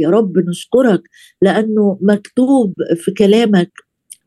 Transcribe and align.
يا 0.00 0.08
رب 0.10 0.38
نشكرك 0.38 1.02
لأنه 1.42 1.98
مكتوب 2.02 2.74
في 2.96 3.10
كلامك 3.10 3.72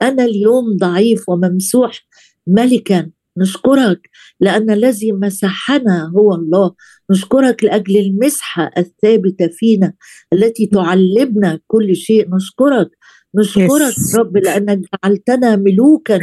أنا 0.02 0.26
اليوم 0.26 0.78
ضعيف 0.78 1.30
وممسوح 1.30 2.00
ملكا. 2.48 3.10
نشكرك 3.38 4.10
لأن 4.40 4.72
الذي 4.72 5.12
مسحنا 5.12 6.12
هو 6.18 6.36
الله. 6.36 6.74
نشكرك 7.12 7.64
لأجل 7.64 7.98
المسحة 7.98 8.72
الثابتة 8.78 9.48
فينا 9.48 9.94
التي 10.34 10.66
تعلمنا 10.66 11.60
كل 11.68 11.96
شيء. 11.96 12.36
نشكرك. 12.36 12.90
نشكرك 13.36 13.94
yes. 13.94 14.16
رب 14.20 14.38
لأنك 14.38 14.82
جعلتنا 15.04 15.56
ملوكا. 15.56 16.20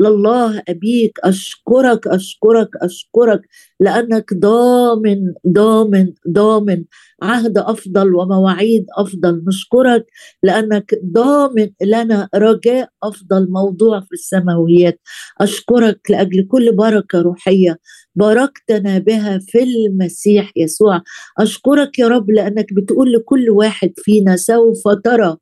لله 0.00 0.62
أبيك 0.68 1.18
أشكرك 1.24 2.06
أشكرك 2.08 2.68
أشكرك 2.82 3.40
لأنك 3.80 4.34
ضامن 4.34 5.18
ضامن 5.52 6.12
ضامن. 6.30 6.84
عهد 7.22 7.58
أفضل 7.58 8.14
ومواعيد 8.14 8.86
أفضل. 8.98 9.42
نشكرك 9.48 10.06
لأنك 10.42 10.94
ضامن 11.12 11.70
لنا 11.82 12.28
رجاء 12.34 12.88
أفضل 13.02 13.50
موضوع 13.50 14.00
في 14.00 14.12
السماويات. 14.12 15.00
أشكرك 15.40 16.00
لأجل 16.10 16.46
كل 16.48 16.76
بركة 16.76 17.20
روحية 17.22 17.78
باركتنا 18.14 18.98
بها 18.98 19.38
في 19.38 19.62
المسيح 19.62 20.52
يسوع. 20.56 21.02
أشكرك 21.38 21.98
يا 21.98 22.08
رب 22.08 22.30
لأنك 22.30 22.72
بتقول 22.72 23.12
لكل 23.12 23.50
واحد 23.50 23.92
فينا 23.96 24.36
سوف 24.36 24.88
ترى 25.04 25.36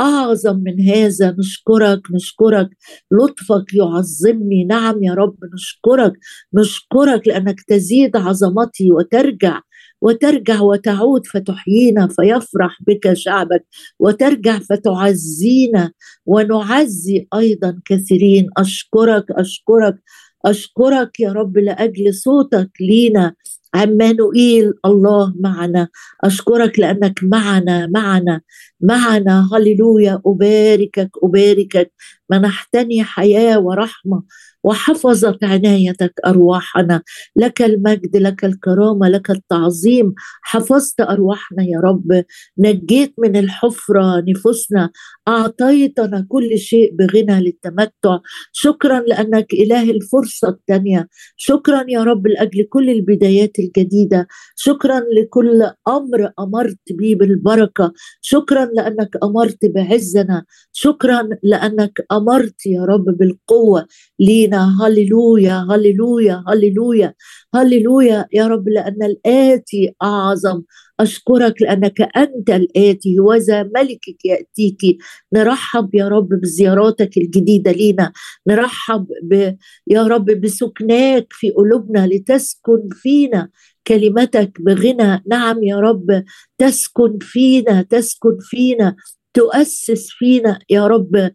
أعظم 0.00 0.56
من 0.56 0.80
هذا 0.88 1.36
نشكرك 1.38 2.00
نشكرك. 2.14 2.68
لطفك 3.12 3.74
يعظمني. 3.74 4.64
نعم 4.64 5.02
يا 5.02 5.14
رب 5.14 5.36
نشكرك. 5.54 6.12
نشكرك 6.54 7.28
لأنك 7.28 7.60
تزيد 7.68 8.16
عظمتي 8.16 8.92
وترجع 8.92 9.60
وترجع 10.02 10.60
وتعود 10.60 11.26
فتحيينا 11.26 12.08
فيفرح 12.08 12.78
بك 12.86 13.12
شعبك 13.12 13.64
وترجع 13.98 14.58
فتعزينا 14.58 15.92
ونعزي 16.26 17.26
أيضا 17.34 17.80
كثيرين. 17.84 18.48
أشكرك 18.58 19.24
أشكرك. 19.30 19.96
أشكرك 20.46 21.20
يا 21.20 21.32
رب 21.32 21.58
لأجل 21.58 22.14
صوتك 22.14 22.70
لينا 22.80 23.34
عمانوئيل 23.74 24.72
الله 24.84 25.34
معنا. 25.40 25.88
أشكرك 26.24 26.78
لأنك 26.78 27.20
معنا 27.22 27.86
معنا 27.86 28.40
معنا. 28.80 29.48
هللويا. 29.52 30.20
أباركك 30.26 31.10
أباركك. 31.22 31.92
منحتني 32.30 33.04
حياة 33.04 33.58
ورحمة. 33.58 34.22
وحفظت 34.66 35.44
عنايتك 35.44 36.12
أرواحنا. 36.26 37.02
لك 37.36 37.62
المجد 37.62 38.16
لك 38.16 38.44
الكرامة 38.44 39.08
لك 39.08 39.30
التعظيم. 39.30 40.14
حفظت 40.42 41.00
أرواحنا 41.00 41.62
يا 41.62 41.80
رب. 41.80 42.24
نجيت 42.58 43.14
من 43.18 43.36
الحفرة 43.36 44.24
نفوسنا. 44.28 44.90
أعطيتنا 45.28 46.26
كل 46.28 46.58
شيء 46.58 46.94
بغنى 46.94 47.40
للتمتع. 47.40 48.18
شكرا 48.52 49.00
لأنك 49.00 49.52
إله 49.52 49.90
الفرصة 49.90 50.48
الثانية 50.48 51.08
شكرا 51.36 51.84
يا 51.88 52.02
رب 52.02 52.26
لأجل 52.26 52.66
كل 52.70 52.90
البدايات 52.90 53.58
الجديدة. 53.58 54.26
شكرا 54.56 55.00
لكل 55.00 55.70
أمر 55.88 56.30
أمرت 56.38 56.78
به 56.90 57.14
بالبركة. 57.14 57.92
شكرا 58.20 58.64
لأنك 58.64 59.10
أمرت 59.22 59.58
بعزنا. 59.74 60.44
شكرا 60.72 61.28
لأنك 61.42 61.92
أمرت 62.12 62.66
يا 62.66 62.84
رب 62.84 63.04
بالقوة. 63.04 63.86
لينا 64.20 64.55
هللويا 64.58 65.66
هللويا 65.70 66.44
هللويا 66.48 67.14
هللويا. 67.54 68.26
يا 68.32 68.46
رب 68.46 68.68
لأن 68.68 69.02
الآتي 69.02 69.94
أعظم. 70.02 70.62
أشكرك 71.00 71.62
لأنك 71.62 72.00
أنت 72.16 72.50
الآتي 72.50 73.20
وذا 73.20 73.62
ملكك 73.62 74.24
يأتيك. 74.24 74.98
نرحب 75.34 75.94
يا 75.94 76.08
رب 76.08 76.28
بزياراتك 76.28 77.16
الجديدة 77.16 77.72
لينا. 77.72 78.12
نرحب 78.48 79.06
ب 79.22 79.56
يا 79.86 80.02
رب 80.02 80.24
بسكناك 80.24 81.26
في 81.30 81.50
قلوبنا 81.50 82.06
لتسكن 82.06 82.88
فينا 82.92 83.48
كلمتك 83.86 84.52
بغنى. 84.60 85.22
نعم 85.26 85.62
يا 85.62 85.76
رب 85.76 86.24
تسكن 86.58 87.18
فينا 87.20 87.82
تسكن 87.82 88.36
فينا. 88.40 88.96
تؤسس 89.36 90.08
فينا 90.18 90.58
يا 90.70 90.86
رب 90.86 91.30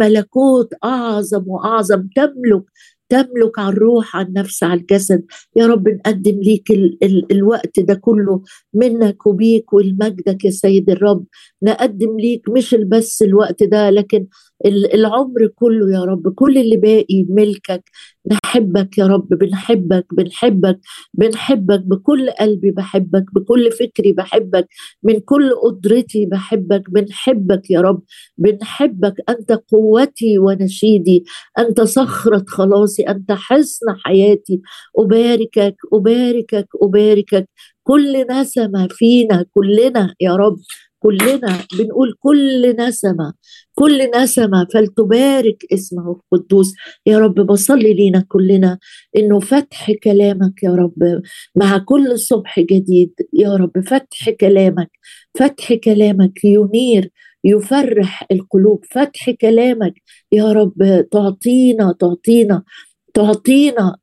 ملكوت 0.00 0.68
أعظم 0.84 1.44
وأعظم 1.46 2.08
تملك 2.16 2.62
تملك 3.10 3.58
على 3.58 3.68
الروح 3.68 4.16
على 4.16 4.28
النفس 4.28 4.62
على 4.62 4.80
الجسد. 4.80 5.24
يا 5.56 5.66
رب 5.66 5.88
نقدم 5.88 6.40
ليك 6.40 6.70
ال 6.70 6.98
ال 7.02 7.32
الوقت 7.32 7.80
ده 7.80 7.94
كله 7.94 8.42
منك 8.74 9.26
وبيك 9.26 9.72
ولمجدك 9.72 10.44
يا 10.44 10.50
سيد 10.50 10.90
الرب. 10.90 11.24
نقدم 11.62 12.20
ليك 12.20 12.48
مش 12.48 12.74
بس 12.74 13.22
الوقت 13.22 13.62
ده 13.62 13.90
لكن 13.90 14.26
العمر 14.66 15.46
كله 15.54 15.92
يا 15.92 16.04
رب. 16.04 16.34
كل 16.34 16.58
اللي 16.58 16.76
باقي 16.76 17.24
ملكك 17.28 17.84
نحبك 18.32 18.98
يا 18.98 19.06
رب 19.06 19.28
بنحبك 19.28 20.06
بنحبك 20.14 20.80
بنحبك 21.14 21.80
بكل 21.80 22.30
قلبي 22.30 22.70
بحبك 22.70 23.24
بكل 23.34 23.70
فكري 23.72 24.12
بحبك 24.12 24.68
من 25.02 25.20
كل 25.20 25.50
قدرتي 25.64 26.26
بحبك. 26.26 26.90
بنحبك 26.90 27.70
يا 27.70 27.80
رب 27.80 28.02
بنحبك. 28.38 29.14
أنت 29.28 29.52
قوتي 29.52 30.38
ونشيدي 30.38 31.24
أنت 31.58 31.80
صخرة 31.80 32.44
خلاصي 32.48 33.02
أنت 33.02 33.32
حصن 33.32 33.86
حياتي. 34.04 34.60
أباركك 34.98 35.76
أباركك 35.92 36.68
أباركك. 36.82 37.48
كل 37.82 38.26
نسمه 38.30 38.88
فينا 38.90 39.44
كلنا 39.54 40.14
يا 40.20 40.36
رب. 40.36 40.56
كلنا 40.98 41.58
بنقول 41.78 42.14
كل 42.20 42.76
نسمة 42.78 43.34
كل 43.74 44.10
نسمة 44.16 44.66
فلتبارك 44.74 45.56
اسمه 45.72 46.20
القدوس. 46.32 46.72
يا 47.06 47.18
رب 47.18 47.34
بصلي 47.34 47.94
لينا 47.94 48.24
كلنا 48.28 48.78
إنه 49.16 49.40
فتح 49.40 49.90
كلامك 50.04 50.62
يا 50.62 50.70
رب 50.70 51.22
مع 51.56 51.78
كل 51.78 52.18
صبح 52.18 52.60
جديد. 52.60 53.12
يا 53.32 53.56
رب 53.56 53.80
فتح 53.86 54.30
كلامك 54.40 54.90
فتح 55.38 55.72
كلامك 55.74 56.44
ينير 56.44 57.10
يفرح 57.44 58.26
القلوب. 58.32 58.84
فتح 58.90 59.30
كلامك 59.30 59.94
يا 60.32 60.52
رب 60.52 61.06
تعطينا 61.12 61.94
تعطينا 62.00 62.62
تعطينا 63.14 63.96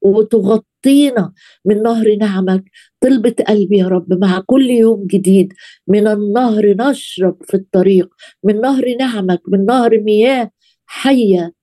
وتغطينا 0.85 1.33
من 1.65 1.81
نهر 1.83 2.15
نعمك. 2.15 2.63
طلبة 3.01 3.35
قلبي 3.47 3.77
يا 3.77 3.87
رب 3.87 4.13
مع 4.13 4.43
كل 4.45 4.69
يوم 4.69 5.07
جديد. 5.07 5.53
من 5.87 6.07
النهر 6.07 6.75
نشرب 6.79 7.37
في 7.43 7.53
الطريق 7.53 8.09
من 8.43 8.61
نهر 8.61 8.95
نعمك 8.99 9.41
من 9.47 9.65
نهر 9.65 10.01
مياه 10.01 10.51
حية. 10.85 11.53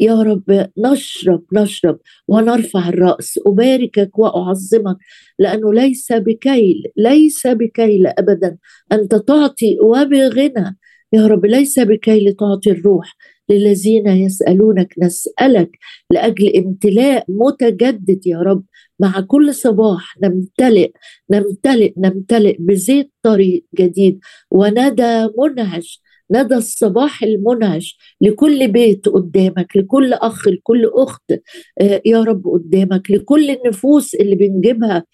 يا 0.00 0.22
رب 0.22 0.68
نشرب 0.78 1.44
نشرب 1.52 1.98
ونرفع 2.28 2.88
الرأس. 2.88 3.38
أباركك 3.46 4.18
وأعظمك 4.18 4.96
لأنه 5.38 5.72
ليس 5.72 6.12
بكيل 6.12 6.82
ليس 6.96 7.46
بكيل 7.46 8.06
أبدا. 8.06 8.58
أنت 8.92 9.14
تعطي 9.14 9.78
وبغنى. 9.82 10.76
يا 11.12 11.26
رب 11.26 11.46
ليس 11.46 11.78
بكيل 11.78 12.32
تعطي 12.32 12.70
الروح. 12.70 13.16
للذين 13.50 14.06
يسألونك 14.08 14.94
نسألك 14.98 15.70
لأجل 16.10 16.56
امتلاء 16.56 17.24
متجدد 17.28 18.26
يا 18.26 18.38
رب 18.38 18.64
مع 19.00 19.20
كل 19.20 19.54
صباح. 19.54 20.16
نمتلئ 20.22 20.90
نمتلئ 21.30 21.92
نمتلئ 21.98 22.56
بزيت 22.60 23.10
طريق 23.22 23.64
جديد. 23.78 24.20
وندى 24.50 25.28
منعش 25.38 26.02
ندى 26.32 26.54
الصباح 26.54 27.22
المنعش 27.22 27.98
لكل 28.20 28.68
بيت 28.68 29.08
قدامك 29.08 29.76
لكل 29.76 30.12
أخ 30.12 30.48
لكل 30.48 30.90
أخت 30.94 31.32
آه، 31.80 32.02
يا 32.06 32.22
رب 32.22 32.46
قدامك 32.46 33.10
لكل 33.10 33.50
النفوس 33.50 34.14
اللي 34.14 34.36
بنجيبها 34.36 35.04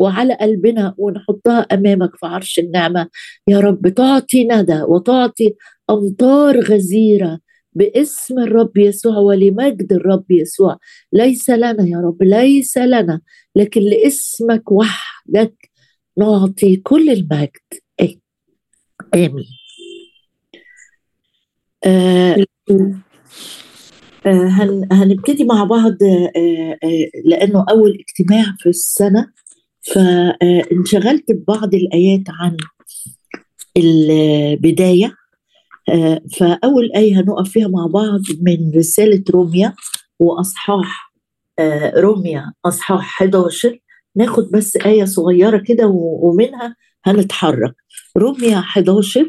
وعلى 0.00 0.34
قلبنا 0.40 0.94
ونحطها 0.98 1.60
أمامك 1.60 2.16
في 2.16 2.26
عرش 2.26 2.58
النعمة. 2.58 3.08
يا 3.48 3.60
رب 3.60 3.88
تعطي 3.88 4.44
ندى 4.44 4.82
وتعطي 4.82 5.54
أمطار 5.90 6.60
غزيرة 6.60 7.38
باسم 7.74 8.38
الرب 8.38 8.76
يسوع 8.76 9.18
ولمجد 9.18 9.92
الرب 9.92 10.30
يسوع. 10.30 10.78
ليس 11.12 11.50
لنا 11.50 11.88
يا 11.88 11.98
رب 11.98 12.22
ليس 12.22 12.78
لنا 12.78 13.20
لكن 13.56 13.80
لاسمك 13.80 14.72
وحدك 14.72 15.70
نعطي 16.18 16.76
كل 16.76 17.10
المجد. 17.10 17.50
آمين. 19.14 19.44
آه 21.84 22.44
آه 24.26 24.86
هنبتدي 24.92 25.44
مع 25.44 25.64
بعض 25.64 26.02
آه 26.02 26.78
آه 26.84 27.10
لأنه 27.24 27.64
أول 27.70 27.98
اجتماع 28.00 28.54
في 28.58 28.68
السنة. 28.68 29.32
فانشغلت 29.94 31.32
ببعض 31.32 31.74
الآيات 31.74 32.22
عن 32.28 32.56
البدايه 33.76 35.06
آه، 35.06 35.21
فأول 36.38 36.90
آية 36.96 37.20
هنقف 37.20 37.48
فيها 37.50 37.68
مع 37.68 37.86
بعض 37.86 38.20
من 38.42 38.78
رسالة 38.78 39.24
روميا 39.30 39.74
وأصحاح 40.20 41.12
آه، 41.58 42.00
روميا 42.00 42.52
أصحاح 42.64 43.22
11 43.22 43.78
ناخد 44.16 44.50
بس 44.50 44.76
آية 44.76 45.04
صغيرة 45.04 45.58
كده 45.66 45.86
ومنها 46.22 46.76
هنتحرك. 47.04 47.74
رمية 48.18 48.58
11 48.58 49.26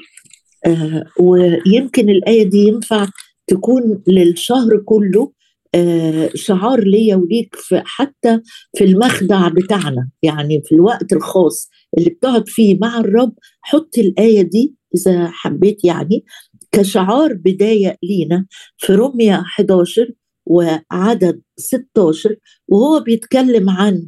آه 0.65 1.05
ويمكن 1.19 2.09
الآية 2.09 2.43
دي 2.49 2.57
ينفع 2.57 3.07
تكون 3.47 4.03
للشهر 4.07 4.77
كله 4.85 5.31
آه 5.75 6.29
شعار 6.35 6.83
ليا 6.83 7.15
وليك 7.15 7.55
في 7.55 7.81
حتى 7.85 8.39
في 8.77 8.83
المخدع 8.83 9.47
بتاعنا 9.47 10.09
يعني 10.23 10.61
في 10.65 10.75
الوقت 10.75 11.13
الخاص 11.13 11.69
اللي 11.97 12.09
بتقعد 12.09 12.49
فيه 12.49 12.77
مع 12.81 12.97
الرب. 12.99 13.33
حط 13.61 13.97
الآية 13.97 14.41
دي 14.41 14.73
إذا 14.95 15.27
حبيت 15.27 15.85
يعني 15.85 16.25
كشعار 16.71 17.33
بداية 17.33 17.97
لينا 18.03 18.45
في 18.77 18.93
رمية 18.93 19.35
11 19.35 20.11
وعدد 20.45 21.41
16 21.57 22.35
وهو 22.67 22.99
بيتكلم 22.99 23.69
عن 23.69 24.07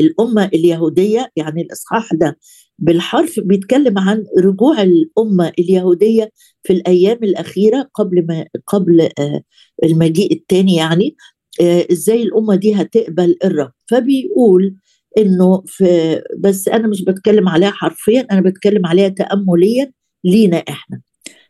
الأمة 0.00 0.44
اليهودية 0.44 1.32
يعني 1.36 1.62
الإصحاح 1.62 2.14
ده 2.14 2.38
بالحرف 2.78 3.40
بيتكلم 3.40 3.98
عن 3.98 4.24
رجوع 4.38 4.82
الأمة 4.82 5.52
اليهودية 5.58 6.30
في 6.62 6.72
الأيام 6.72 7.18
الأخيرة 7.22 7.90
قبل 7.94 8.26
ما 8.26 8.46
قبل 8.66 9.00
آه، 9.18 9.42
المجيء 9.84 10.32
الثاني 10.32 10.74
يعني 10.74 11.16
آه، 11.60 11.86
إزاي 11.92 12.22
الأمة 12.22 12.54
دي 12.54 12.74
هتقبل 12.74 13.36
الرب. 13.44 13.72
فبيقول 13.86 14.74
إنه 15.18 15.62
في 15.66 16.20
بس 16.38 16.68
أنا 16.68 16.88
مش 16.88 17.04
بتكلم 17.04 17.48
عليها 17.48 17.70
حرفيا 17.70 18.26
أنا 18.30 18.40
بتكلم 18.40 18.86
عليها 18.86 19.08
تامليا 19.08 19.92
لينا 20.24 20.56
إحنا. 20.68 21.00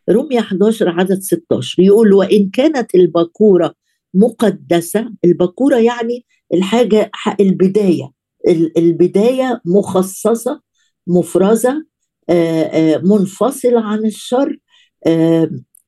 رمية 0.09 0.39
11 0.39 0.89
عدد 0.89 1.19
16 1.19 1.81
يقول 1.83 2.13
وإن 2.13 2.49
كانت 2.49 2.95
البكوره 2.95 3.73
مقدسة 4.13 5.11
البكوره 5.25 5.77
يعني 5.77 6.25
الحاجة 6.53 7.11
البداية 7.39 8.11
البداية 8.77 9.61
مخصصة 9.65 10.61
مفرزة 11.07 11.85
منفصلة 13.03 13.81
عن 13.81 14.05
الشر 14.05 14.57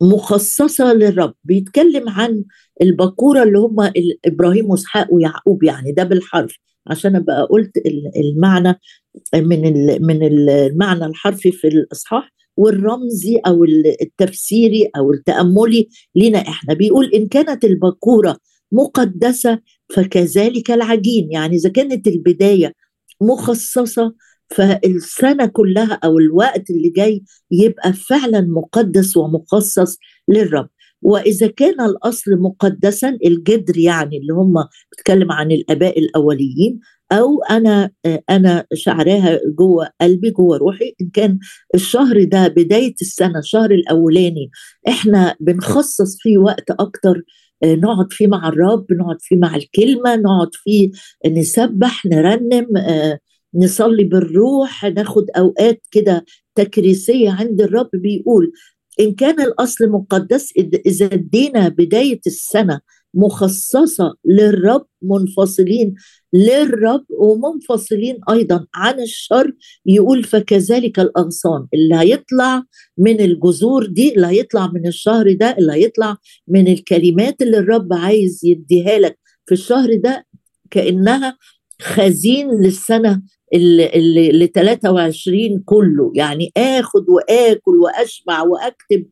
مخصصة 0.02 0.94
للرب. 0.94 1.34
بيتكلم 1.44 2.10
عن 2.10 2.44
البكوره 2.82 3.44
اللي 3.44 3.60
هم 3.60 3.92
إبراهيم 4.26 4.70
وإسحاق 4.70 5.08
ويعقوب 5.14 5.64
يعني 5.64 5.92
ده 5.92 6.04
بالحرف. 6.04 6.56
عشان 6.88 7.16
أبقى 7.16 7.48
قلت 7.50 7.72
المعنى 8.16 8.80
من 9.36 9.62
من 10.06 10.24
المعنى 10.24 11.06
الحرفي 11.06 11.52
في 11.52 11.68
الإصحاح. 11.68 12.34
والرمزي 12.58 13.38
أو 13.48 13.64
التفسيري 14.02 14.90
أو 14.98 15.12
التأملي 15.14 15.90
لنا 16.16 16.38
إحنا. 16.40 16.74
بيقول 16.74 17.06
إن 17.14 17.28
كانت 17.28 17.66
البكوره 17.66 18.38
مقدسة 18.72 19.60
فكذلك 19.96 20.72
العجين. 20.72 21.32
يعني 21.32 21.56
إذا 21.56 21.70
كانت 21.70 22.08
البداية 22.08 22.74
مخصصة 23.22 24.14
فالسنة 24.56 25.46
كلها 25.46 26.00
أو 26.04 26.20
الوقت 26.20 26.70
اللي 26.70 26.90
جاي 26.90 27.24
يبقى 27.52 27.94
فعلا 27.94 28.42
مقدس 28.42 29.18
ومخصص 29.18 29.98
للرب. 30.30 30.70
وإذا 31.02 31.48
كان 31.48 31.82
الأصل 31.82 32.32
مقدسا 32.32 33.18
الجدر 33.26 33.78
يعني 33.78 34.18
اللي 34.18 34.34
هم 34.34 34.54
بتكلم 34.92 35.32
عن 35.32 35.52
الآباء 35.52 36.00
الأوليين 36.00 36.80
أو 37.12 37.44
أنا 37.44 37.92
أنا 38.30 38.66
شعراها 38.74 39.40
جوه 39.60 39.90
قلبي 40.02 40.30
جوه 40.32 40.58
روحي 40.58 40.94
إن 41.02 41.10
كان 41.14 41.40
الشهر 41.76 42.24
ده 42.24 42.48
بداية 42.48 42.94
السنة 43.02 43.40
الشهر 43.40 43.72
الأولاني 43.72 44.50
إحنا 44.88 45.36
بنخصص 45.40 46.18
فيه 46.20 46.38
وقت 46.38 46.72
أكتر 46.72 47.22
نقعد 47.66 48.08
فيه 48.14 48.28
مع 48.28 48.48
الرب 48.50 48.86
نقعد 48.92 49.18
فيه 49.20 49.36
مع 49.38 49.56
الكلمة 49.56 50.16
نقعد 50.16 50.50
فيه 50.54 50.92
نسبح 51.32 52.06
نرنم 52.06 52.68
نصلي 53.56 54.04
بالروح 54.04 54.86
ناخد 54.86 55.26
أوقات 55.38 55.82
كده 55.92 56.26
تكريسية 56.56 57.30
عند 57.32 57.62
الرب 57.62 57.90
بيقول 57.94 58.52
إن 59.00 59.14
كان 59.16 59.42
الأصل 59.42 59.90
مقدس 59.90 60.54
إذا 60.86 61.06
ادينا 61.06 61.68
بداية 61.70 62.22
السنة 62.28 62.80
مخصصة 63.14 64.14
للرب 64.26 64.86
منفصلين 65.02 65.94
للرب 66.34 67.06
ومنفصلين 67.10 68.18
أيضا 68.30 68.68
عن 68.76 69.00
الشر 69.00 69.54
يقول 69.86 70.24
فكذلك 70.24 71.00
الاغصان 71.00 71.68
اللي 71.74 71.96
هيطلع 71.96 72.64
من 72.98 73.22
الجذور 73.22 73.86
دي 73.86 74.16
اللي 74.16 74.28
هيطلع 74.28 74.68
من 74.68 74.88
الشهر 74.88 75.34
ده 75.34 75.56
اللي 75.58 75.74
هيطلع 75.74 76.18
من 76.48 76.68
الكلمات 76.68 77.42
اللي 77.42 77.58
الرب 77.58 77.94
عايز 77.94 78.40
يديها 78.44 79.00
لك 79.00 79.20
في 79.46 79.52
الشهر 79.54 79.96
ده 80.04 80.26
كأنها 80.72 81.38
خزين 81.82 82.50
للسنة 82.62 83.22
ل 83.54 84.48
23 84.56 85.62
كله 85.66 86.12
يعني 86.16 86.52
آخد 86.58 87.06
وآكل 87.10 87.76
وأشبع 87.84 88.42
وأكتب. 88.42 89.06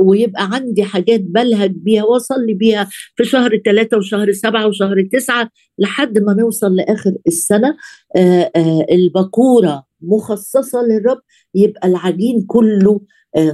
ويبقى 0.00 0.48
عندي 0.52 0.82
حاجات 0.84 1.20
بلهج 1.20 1.70
بيها 1.70 2.04
وأصلي 2.04 2.54
بيها 2.54 2.88
في 3.16 3.24
شهر 3.24 3.56
ثلاثة 3.64 3.96
وشهر 3.96 4.32
سبعة 4.32 4.66
وشهر 4.68 5.08
تسعة 5.12 5.50
لحد 5.78 6.18
ما 6.18 6.34
نوصل 6.34 6.76
لآخر 6.76 7.12
السنة 7.26 7.76
آآ 8.16 8.50
آآ 8.56 8.86
البكوره 8.90 9.84
مخصصة 10.02 10.82
للرب 10.82 11.20
يبقى 11.54 11.88
العجين 11.88 12.44
كله 12.46 13.00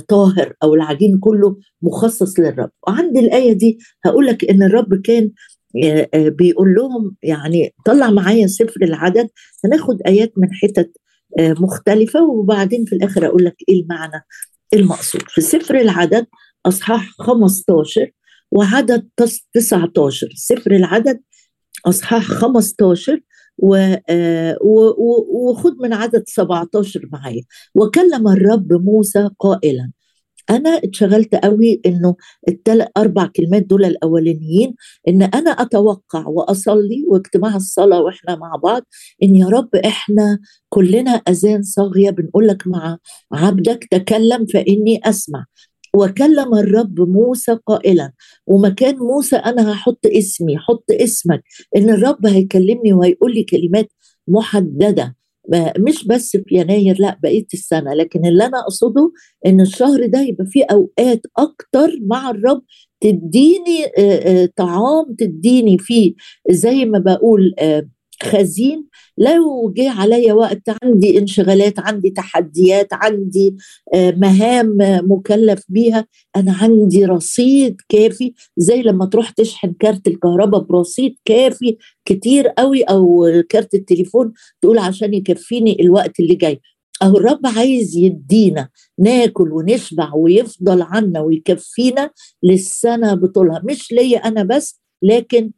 طاهر 0.08 0.54
أو 0.62 0.74
العجين 0.74 1.18
كله 1.18 1.56
مخصص 1.82 2.38
للرب 2.40 2.70
وعند 2.88 3.18
الآية 3.18 3.52
دي 3.52 3.78
هقول 4.04 4.26
لك 4.26 4.44
إن 4.50 4.62
الرب 4.62 4.94
كان 5.04 5.30
بيقول 6.14 6.75
لهم 6.75 7.17
يعني 7.23 7.75
طلع 7.87 8.11
معايا 8.11 8.46
سفر 8.46 8.82
العدد 8.82 9.28
هناخد 9.64 10.02
آيات 10.06 10.32
من 10.37 10.49
حتت 10.52 10.96
آه، 11.38 11.55
مختلفة 11.58 12.23
وبعدين 12.23 12.84
في 12.84 12.94
الآخر 12.94 13.26
أقول 13.26 13.44
لك 13.44 13.56
إيه 13.69 13.82
المعنى 13.82 14.25
المقصود. 14.75 15.23
في 15.28 15.40
سفر 15.40 15.75
العدد 15.75 16.26
أصحاح 16.67 17.11
15 17.19 18.11
وعدد 18.50 19.08
19 19.55 20.28
سفر 20.34 20.70
العدد 20.70 21.20
أصحاح 21.87 22.23
15 22.23 23.20
وخد 25.28 25.73
من 25.81 25.93
عدد 25.93 26.25
17 26.26 27.08
معايا. 27.12 27.43
وكلم 27.75 28.28
الرب 28.28 28.73
موسى 28.73 29.31
قائلا 29.38 29.90
أنا 30.50 30.70
اتشغلت 30.70 31.34
قوي 31.34 31.81
إنه 31.87 32.16
الثلاث 32.48 32.88
أربع 32.96 33.26
كلمات 33.37 33.62
دول 33.62 33.84
الأولانيين 33.84 34.75
إن 35.08 35.22
أنا 35.22 35.50
أتوقع 35.50 36.26
وأصلي 36.26 37.04
واجتماع 37.08 37.56
الصلاة 37.56 38.00
وإحنا 38.02 38.37
مع 38.37 38.56
بعض 38.64 38.82
إن 39.22 39.37
يا 39.37 39.46
رب 39.48 39.76
إحنا 39.76 40.38
كلنا 40.69 41.10
أذان 41.10 41.62
صاغية 41.62 42.10
بنقول 42.10 42.46
لك 42.48 42.66
مع 42.66 42.98
عبدك 43.32 43.88
تكلم 43.90 44.46
فإني 44.46 45.00
أسمع. 45.04 45.44
وكلم 45.97 46.54
الرب 46.54 47.00
موسى 47.00 47.59
قائلا 47.66 48.12
ومكان 48.47 48.97
موسى 48.97 49.37
أنا 49.37 49.73
هحط 49.73 50.06
اسمي 50.06 50.59
حط 50.59 50.85
اسمك 50.90 51.42
إن 51.76 51.90
الرب 51.90 52.26
هيكلمني 52.26 52.92
وهيقول 52.92 53.35
لي 53.35 53.44
كلمات 53.44 53.92
محددة. 54.28 55.16
مش 55.78 56.06
بس 56.06 56.30
في 56.36 56.54
يناير 56.54 56.96
لا 57.00 57.18
بقيه 57.22 57.46
السنة. 57.54 57.94
لكن 57.94 58.26
اللي 58.26 58.46
أنا 58.46 58.60
أقصده 58.60 59.12
إن 59.46 59.60
الشهر 59.60 60.06
ده 60.06 60.20
يبقى 60.20 60.46
فيه 60.46 60.64
أوقات 60.70 61.20
أكتر 61.38 61.90
مع 62.02 62.30
الرب 62.30 62.62
تديني 63.00 63.84
طعام 64.56 65.14
تديني 65.18 65.78
فيه 65.78 66.14
زي 66.50 66.84
ما 66.84 66.98
بقول 66.98 67.54
خزين. 68.23 68.87
لو 69.18 69.73
جه 69.76 69.90
عليا 69.90 70.32
وقت 70.32 70.62
عندي 70.82 71.18
انشغالات 71.18 71.78
عندي 71.78 72.11
تحديات 72.11 72.88
عندي 72.92 73.56
مهام 73.94 74.76
مكلف 75.02 75.62
بيها 75.68 76.06
أنا 76.37 76.52
عندي 76.52 77.04
رصيد 77.04 77.80
كافي 77.88 78.35
زي 78.56 78.82
لما 78.82 79.06
تروح 79.06 79.30
تشحن 79.30 79.73
كارت 79.80 80.08
الكهرباء 80.08 80.61
برصيد 80.61 81.14
كافي 81.25 81.76
كتير 82.04 82.49
قوي 82.49 82.82
أو 82.82 83.26
كارت 83.49 83.75
التليفون 83.75 84.32
تقول 84.61 84.78
عشان 84.78 85.14
يكفيني 85.14 85.76
الوقت 85.80 86.20
اللي 86.20 86.35
جاي. 86.35 86.61
أو 87.02 87.16
الرب 87.16 87.40
عايز 87.44 87.96
يدينا 87.96 88.68
ناكل 88.99 89.52
ونشبع 89.52 90.14
ويفضل 90.14 90.82
عنا 90.82 91.20
ويكفينا 91.20 92.11
للسنة 92.42 93.14
بطولها. 93.14 93.62
مش 93.64 93.92
ليا 93.92 94.18
أنا 94.18 94.42
بس 94.42 94.80
لكن 95.02 95.50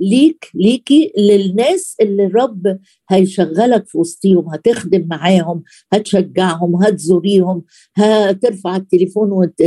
ليك 0.00 0.50
ليكي 0.54 1.12
للناس 1.18 1.96
اللي 2.00 2.24
الرب 2.26 2.78
هيشغلك 3.10 3.88
في 3.88 3.98
وسطيهم 3.98 4.48
هتخدم 4.48 5.06
معاهم 5.10 5.62
هتشجعهم 5.92 6.82
هتزوريهم 6.82 7.62
هترفع 7.96 8.76
التليفون 8.76 9.32
وت... 9.32 9.60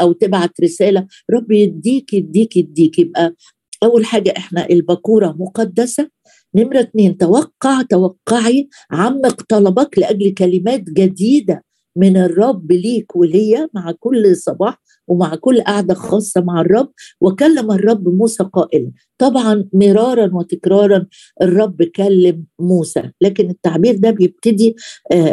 أو 0.00 0.12
تبعت 0.12 0.60
رسالة. 0.62 1.06
رب 1.34 1.52
يديك 1.52 2.14
يديك 2.14 2.56
يديك. 2.56 2.98
يبقى 2.98 3.34
أول 3.82 4.04
حاجة 4.04 4.34
إحنا 4.36 4.70
البكوره 4.70 5.36
مقدسة. 5.38 6.08
نمرة 6.54 6.80
اتنين 6.80 7.16
توقع 7.18 7.82
توقعي 7.82 8.68
عمق 8.90 9.42
طلبك 9.42 9.98
لأجل 9.98 10.34
كلمات 10.34 10.80
جديدة 10.80 11.64
من 11.96 12.16
الرب 12.16 12.72
ليك 12.72 13.16
وليا 13.16 13.68
مع 13.74 13.92
كل 14.00 14.36
صباح. 14.36 14.82
ومع 15.08 15.34
كل 15.34 15.60
قعدة 15.60 15.94
خاصة 15.94 16.40
مع 16.40 16.60
الرب 16.60 16.92
وكلم 17.20 17.70
الرب 17.72 18.08
موسى 18.08 18.44
قائلا. 18.44 18.90
طبعا 19.18 19.68
مرارا 19.72 20.30
وتكرارا 20.34 21.06
الرب 21.42 21.82
كلم 21.82 22.44
موسى. 22.58 23.10
لكن 23.20 23.50
التعبير 23.50 23.96
ده 23.96 24.10
بيبتدي 24.10 24.76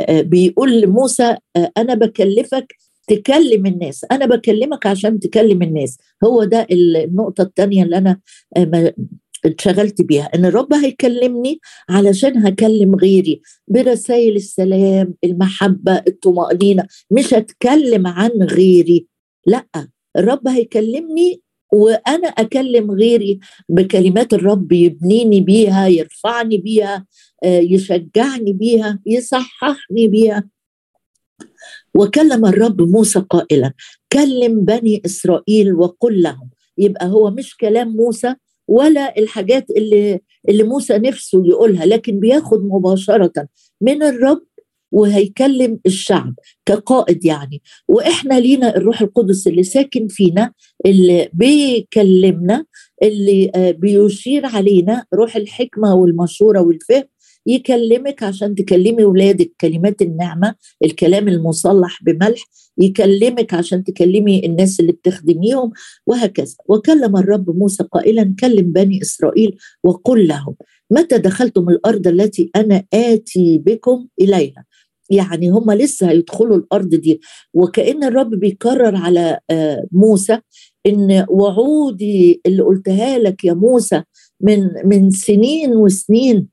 بيقول 0.10 0.82
لموسى 0.82 1.36
أنا 1.78 1.94
بكلفك 1.94 2.76
تكلم 3.08 3.66
الناس. 3.66 4.06
أنا 4.12 4.26
بكلمك 4.26 4.86
عشان 4.86 5.20
تكلم 5.20 5.62
الناس. 5.62 5.98
هو 6.24 6.44
ده 6.44 6.68
النقطة 6.72 7.42
الثانية 7.42 7.84
اللي 7.84 7.98
أنا 7.98 8.20
اتشغلت 9.46 10.02
بيها. 10.02 10.30
إن 10.36 10.46
الرب 10.46 10.74
هيكلمني 10.74 11.60
علشان 11.90 12.38
هكلم 12.46 12.96
غيري. 12.96 13.42
برسائل 13.68 14.36
السلام 14.36 15.14
المحبة 15.24 16.02
الطمأنينة. 16.08 16.86
مش 17.12 17.34
هتكلم 17.34 18.08
عن 18.08 18.30
غيري. 18.30 19.08
لا 19.46 19.66
الرب 20.18 20.48
هيكلمني 20.48 21.42
وأنا 21.74 22.28
أكلم 22.28 22.92
غيري 22.92 23.40
بكلمات 23.70 24.34
الرب 24.34 24.72
يبنيني 24.72 25.42
بيها 25.42 25.88
يرفعني 25.88 26.58
بيها 26.58 27.06
آه، 27.44 27.60
يشجعني 27.60 28.54
بيها 28.54 29.00
يصححني 29.06 30.08
بيها. 30.08 30.50
وكلم 31.96 32.46
الرب 32.46 32.82
موسى 32.82 33.20
قائلا 33.30 33.74
كلم 34.12 34.66
بني 34.66 35.02
إسرائيل 35.06 35.74
وقل 35.74 36.22
لهم. 36.22 36.50
يبقى 36.78 37.08
هو 37.08 37.32
مش 37.32 37.58
كلام 37.58 37.88
موسى 37.96 38.36
ولا 38.68 39.18
الحاجات 39.18 39.70
اللي 39.70 40.20
اللي 40.50 40.64
موسى 40.64 40.98
نفسه 40.98 41.44
يقولها 41.46 41.86
لكن 41.86 42.20
بياخد 42.20 42.64
مباشرة 42.64 43.48
من 43.82 44.04
الرب 44.04 44.44
وهيكلم 44.92 45.80
الشعب 45.86 46.34
كقائد 46.66 47.26
يعني. 47.26 47.62
وإحنا 47.88 48.40
لينا 48.40 48.78
الروح 48.78 49.02
القدس 49.02 49.48
اللي 49.48 49.64
ساكن 49.64 50.08
فينا 50.08 50.54
اللي 50.86 51.30
بيكلمنا 51.34 52.66
اللي 53.04 53.52
آه، 53.56 53.72
بيشير 53.72 54.46
علينا 54.46 55.06
روح 55.14 55.36
الحكمة 55.36 55.96
والمشورة 55.96 56.62
والفهم 56.62 57.04
يكلمك 57.48 58.24
عشان 58.24 58.56
تكلمي 58.56 59.04
ولادك 59.04 59.52
كلمات 59.62 60.02
النعمة 60.02 60.56
الكلام 60.84 61.28
المصلح 61.28 62.04
بملح 62.04 62.44
يكلمك 62.78 63.54
عشان 63.54 63.84
تكلمي 63.84 64.46
الناس 64.46 64.80
اللي 64.80 64.92
بتخدميهم 64.92 65.72
وهكذا. 66.08 66.56
وكلم 66.66 67.18
الرب 67.18 67.58
موسى 67.58 67.84
قائلا 67.84 68.36
كلم 68.40 68.72
بني 68.72 69.02
إسرائيل 69.02 69.58
وقل 69.84 70.28
لهم 70.28 70.56
متى 70.92 71.18
دخلتم 71.18 71.70
الأرض 71.70 72.08
التي 72.08 72.50
أنا 72.56 72.84
آتي 72.94 73.58
بكم 73.58 74.08
إليها؟ 74.22 74.66
يعني 75.12 75.50
هم 75.50 75.72
لسه 75.72 76.10
هيدخلوا 76.10 76.58
الأرض 76.58 76.90
دي. 76.96 77.22
وكأن 77.54 78.04
الرب 78.04 78.30
بيكرر 78.30 78.96
على 78.96 79.40
آه، 79.50 79.86
موسى 79.92 80.40
إن 80.88 81.26
وعودي 81.30 82.42
اللي 82.46 82.64
قلتها 82.64 83.18
لك 83.18 83.44
يا 83.44 83.54
موسى 83.54 84.04
من 84.42 84.68
من 84.86 85.10
سنين 85.12 85.76
وسنين 85.76 86.48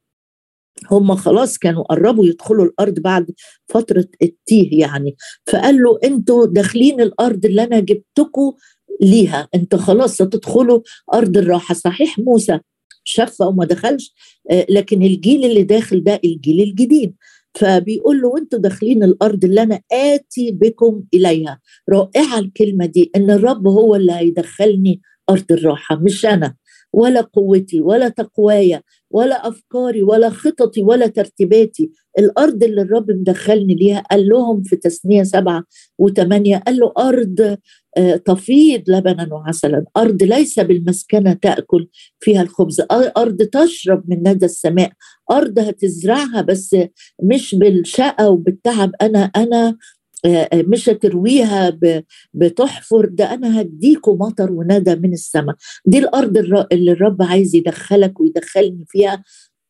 هم 0.91 1.15
خلاص 1.15 1.59
كانوا 1.59 1.83
قربوا 1.83 2.27
يدخلوا 2.27 2.65
الأرض 2.65 3.00
بعد 3.00 3.31
فترة 3.69 4.09
التيه 4.23 4.81
يعني. 4.81 5.17
فقال 5.47 5.83
له 5.83 5.99
أنتوا 6.05 6.47
داخلين 6.47 7.00
الأرض 7.00 7.45
اللي 7.47 7.62
أنا 7.65 7.81
جبتكم 7.81 8.53
ليها. 9.00 9.49
انت 9.55 9.75
خلاص 9.75 10.23
هتدخلوا 10.23 10.81
أرض 11.15 11.37
الراحة. 11.37 11.75
صحيح 11.75 12.19
موسى 12.19 12.61
شفى 13.05 13.45
وما 13.45 13.65
دخلش 13.65 14.15
آه، 14.50 14.67
لكن 14.71 15.03
الجيل 15.03 15.45
اللي 15.45 15.62
داخل 15.62 16.05
ده 16.05 16.21
الجيل 16.25 16.61
الجديد. 16.62 17.15
فبيقول 17.55 18.21
له 18.21 18.28
وأنتوا 18.28 18.59
داخلين 18.59 19.02
الأرض 19.05 19.45
اللي 19.45 19.62
أنا 19.62 19.81
آتي 19.93 20.50
بكم 20.52 21.02
إليها 21.14 21.61
رائعة 21.90 22.38
الكلمة 22.38 22.87
دي 22.87 23.11
إن 23.17 23.31
الرب 23.31 23.67
هو 23.69 23.95
اللي 23.97 24.12
هيدخلني 24.12 25.00
أرض 25.31 25.52
الراحة 25.52 25.97
مش 25.97 26.26
أنا 26.26 26.55
ولا 26.93 27.21
قوتي 27.21 27.81
ولا 27.81 28.09
تقوايا. 28.09 28.83
ولا 29.11 29.49
أفكاري 29.49 30.03
ولا 30.03 30.31
خططي 30.31 30.83
ولا 30.83 31.07
ترتيباتي. 31.07 31.91
الأرض 32.19 32.65
اللي 32.65 32.83
الرب 32.83 33.11
مدخلني 33.11 33.75
ليها 33.75 34.00
قال 34.00 34.29
لهم 34.29 34.62
في 34.62 34.77
تثنيه 34.77 35.23
سبعة 35.23 35.65
وثمانية 35.99 36.57
قال 36.57 36.77
له 36.79 36.93
أرض 36.99 37.59
آه، 37.97 38.17
تفيض 38.17 38.83
لبنا 38.88 39.29
وعسلا. 39.35 39.85
أرض 39.97 40.23
ليس 40.23 40.61
بالمسكنة 40.61 41.33
تأكل 41.33 41.88
فيها 42.21 42.43
الخبز. 42.43 42.83
أرض 43.17 43.37
تشرب 43.43 44.05
من 44.09 44.19
ندى 44.29 44.45
السماء. 44.47 44.93
أرض 45.31 45.59
هتزرعها 45.59 46.41
بس 46.41 46.77
مش 47.23 47.55
بالشقة 47.55 48.29
وبالتعب. 48.31 48.91
أنا 49.03 49.19
أنا 49.37 49.77
مش 50.54 50.88
هترويها 50.88 51.78
بتحفر 52.34 53.04
ده 53.06 53.34
أنا 53.34 53.60
هديكوا 53.60 54.16
مطر 54.16 54.52
وندى 54.52 54.94
من 54.96 55.12
السماء 55.12 55.56
دي 55.87 55.98
الأرض 55.98 56.37
اللي 56.72 56.92
الرب 56.92 57.22
عايز 57.22 57.54
يدخلك 57.56 58.20
ويدخلني 58.20 58.84
فيها 58.88 59.22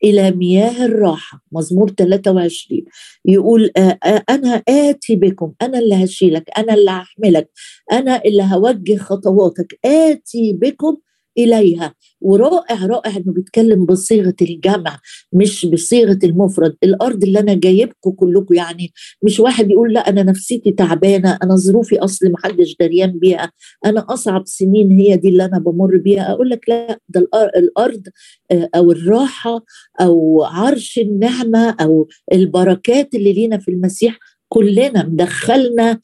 إلى 0.04 0.30
مياه 0.30 0.84
الراحة. 0.86 1.44
مزمور 1.52 1.90
23 1.90 2.84
يقول 3.24 3.70
آه، 3.76 3.98
أنا 4.30 4.62
آتي 4.68 5.16
بكم 5.16 5.52
أنا 5.62 5.78
اللي 5.78 6.04
هشيلك 6.04 6.44
أنا 6.58 6.74
اللي 6.74 6.90
هحملك 6.90 7.50
أنا 7.92 8.22
اللي 8.24 8.42
هوجه 8.42 8.96
خطواتك. 8.96 9.78
آتي 9.84 10.52
بكم 10.52 10.96
إليها. 11.38 11.95
ورائع 12.21 12.87
رائع 12.87 13.16
إنه 13.16 13.33
بيتكلم 13.33 13.87
بصيغة 13.87 14.35
الجمع 14.42 14.99
مش 15.33 15.66
بصيغة 15.66 16.18
المفرد. 16.25 16.76
الأرض 16.85 17.25
اللي 17.25 17.40
أنا 17.40 17.54
جايبكم 17.54 18.11
كلكم 18.11 18.54
يعني 18.54 18.92
مش 19.23 19.40
واحد 19.40 19.71
يقول 19.71 19.92
لا 19.92 20.09
أنا 20.09 20.23
نفسيتي 20.23 20.71
تعبانة 20.73 21.38
أنا 21.42 21.57
ظروفي 21.57 21.99
أصل 21.99 22.33
محدش 22.33 22.76
دريان 22.80 23.18
بيها 23.18 23.52
أنا 23.85 24.07
أصعب 24.09 24.42
سنين 24.47 24.92
هي 25.00 25.16
دي 25.16 25.28
اللي 25.28 25.45
أنا 25.45 25.59
بمر 25.59 25.97
بيها. 25.97 26.33
أقول 26.33 26.50
لك 26.50 26.68
لا 26.68 26.99
ده 27.09 27.28
الأرض 27.57 28.02
آه، 28.50 28.68
أو 28.75 28.92
الراحة 28.92 29.64
أو 30.00 30.45
عرش 30.45 30.99
النعمة 30.99 31.71
أو 31.80 32.09
البركات 32.33 33.14
اللي 33.14 33.33
لينا 33.33 33.59
في 33.59 33.71
المسيح 33.71 34.18
كلنا 34.49 35.07
مدخلنا 35.07 36.00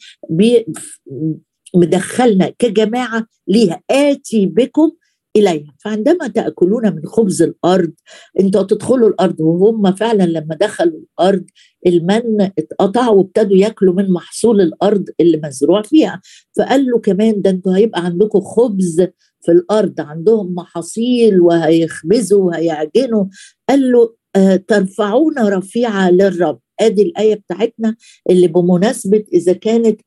مدخلنا 1.75 2.53
كجماعة 2.59 3.27
ليها. 3.49 3.81
آتي 3.91 4.47
بكم 4.47 4.91
إليها. 5.37 5.75
فعندما 5.85 6.29
تأكلون 6.29 6.95
من 6.95 7.07
خبز 7.07 7.43
الأرض 7.43 7.93
أنتوا 8.41 8.63
تدخلوا 8.63 9.09
الأرض 9.09 9.41
وهم 9.41 9.93
فعلا 9.95 10.23
لما 10.25 10.55
دخلوا 10.61 11.01
الأرض 11.01 11.45
المن 11.87 12.41
اتقطع 12.59 13.09
وابتدوا 13.09 13.57
ياكلوا 13.57 13.95
من 13.95 14.11
محصول 14.13 14.61
الأرض 14.61 15.05
اللي 15.21 15.41
مزروع 15.45 15.83
فيها. 15.83 16.21
فقال 16.59 16.87
له 16.87 16.99
كمان 16.99 17.43
ده 17.43 17.51
أنتوا 17.51 17.77
هيبقى 17.77 18.05
عندكم 18.05 18.41
خبز 18.41 19.01
في 19.41 19.53
الأرض 19.53 20.01
عندهم 20.01 20.55
محاصيل 20.55 21.41
وهيخبزوا 21.41 22.45
وهيعجنوا. 22.45 23.25
قال 23.69 23.93
له 23.93 24.15
آه 24.37 24.57
ترفعون 24.57 25.39
رفيعة 25.39 26.11
للرب. 26.11 26.61
أدي 26.81 27.03
الآية 27.03 27.35
بتاعتنا 27.35 27.97
اللي 28.31 28.47
بمناسبة 28.49 29.25
إذا 29.33 29.53
كانت 29.53 30.01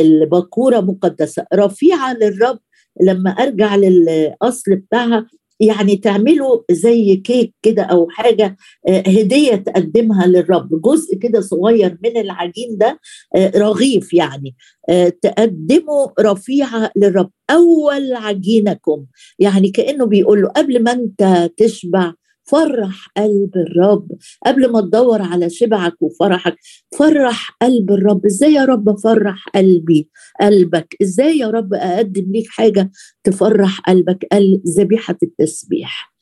البكورة 0.00 0.80
مقدسة. 0.80 1.44
رفيعة 1.54 2.12
للرب 2.14 2.58
لما 3.02 3.30
أرجع 3.30 3.76
للاصل 3.76 4.76
بتاعها 4.76 5.26
يعني 5.60 5.96
تعملوا 5.96 6.62
زي 6.70 7.16
كيك 7.16 7.54
كده 7.62 7.82
أو 7.82 8.08
حاجة 8.10 8.56
آه، 8.88 9.00
هدية 9.00 9.54
تقدمها 9.54 10.26
للرب. 10.26 10.82
جزء 10.82 11.16
كده 11.18 11.40
صغير 11.40 11.98
من 12.04 12.16
العجين 12.16 12.78
ده 12.78 13.00
آه، 13.36 13.52
رغيف 13.56 14.14
يعني 14.14 14.56
آه، 14.90 15.08
تقدموا 15.22 16.06
رفيعة 16.20 16.90
للرب. 16.96 17.30
أول 17.50 18.12
عجينكم 18.12 19.06
يعني 19.38 19.70
كأنه 19.70 20.06
بيقول 20.06 20.42
له 20.42 20.48
قبل 20.48 20.82
ما 20.82 20.92
أنت 20.92 21.50
تشبع 21.56 22.12
فرح 22.50 23.08
قلب 23.16 23.50
الرب. 23.56 24.08
قبل 24.46 24.72
ما 24.72 24.80
تدور 24.80 25.22
على 25.22 25.50
شبعك 25.50 26.02
وفرحك 26.02 26.56
فرح 26.98 27.56
قلب 27.62 27.90
الرب. 27.90 28.26
إزاي 28.26 28.52
يا 28.52 28.64
رب 28.64 28.88
أفرح 28.88 29.48
قلبي 29.54 30.08
قلبك؟ 30.40 30.96
إزاي 31.02 31.38
يا 31.38 31.46
رب 31.50 31.74
أقدم 31.74 32.32
ليك 32.32 32.46
حاجة 32.48 32.90
تفرح 33.24 33.80
قلبك؟ 33.80 34.26
قال 34.32 34.62
ذبيحة 34.78 35.18
التسبيح. 35.22 36.14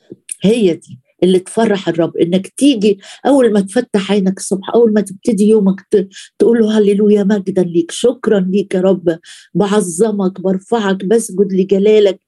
هي 0.42 0.74
دي. 0.74 1.05
اللي 1.22 1.38
تفرح 1.38 1.88
الرب 1.88 2.16
إنك 2.16 2.46
تيجي 2.46 2.98
أول 3.26 3.52
ما 3.52 3.60
تفتح 3.60 4.12
عينك 4.12 4.38
الصبح 4.38 4.70
أول 4.74 4.92
ما 4.92 5.00
تبتدي 5.00 5.48
يومك 5.48 5.80
تقول 6.38 6.58
له 6.58 6.78
هللويا 6.78 7.24
مجدا 7.24 7.62
ليك 7.62 7.90
شكرا 7.90 8.40
ليك 8.50 8.74
يا 8.74 8.80
رب 8.80 9.18
بعظمك 9.54 10.40
برفعك 10.40 11.04
بسجد 11.04 11.52
لجلالك 11.52 12.20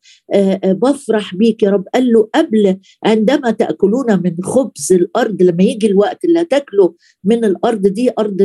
بفرح 0.64 1.34
بيك 1.34 1.62
يا 1.62 1.70
رب. 1.70 1.84
قال 1.94 2.12
له 2.12 2.28
قبل 2.34 2.78
عندما 3.04 3.50
تأكلون 3.50 4.22
من 4.24 4.36
خبز 4.42 4.92
الأرض 4.92 5.42
لما 5.42 5.62
يجي 5.62 5.86
الوقت 5.86 6.24
اللي 6.24 6.40
هتاكلوا 6.40 6.90
من 7.24 7.44
الأرض 7.44 7.86
دي 7.86 8.10
أرض 8.18 8.36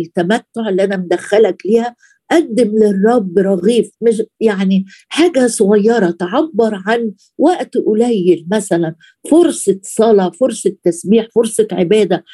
التمتع 0.00 0.68
اللي 0.68 0.84
أنا 0.84 0.96
مدخلك 0.96 1.62
ليها 1.66 1.96
قدم 2.34 2.70
للرب 2.78 3.38
رغيف 3.38 3.90
مش 4.00 4.22
يعني 4.40 4.84
حاجة 5.08 5.46
صغيرة 5.46 6.10
تعبر 6.10 6.82
عن 6.86 7.12
وقت 7.38 7.76
قليل 7.78 8.46
مثلا 8.52 8.94
فرصة 9.30 9.80
صلاة 9.82 10.30
فرصة 10.40 10.76
تسبيح 10.84 11.28
فرصة 11.34 11.68
عبادة. 11.72 12.24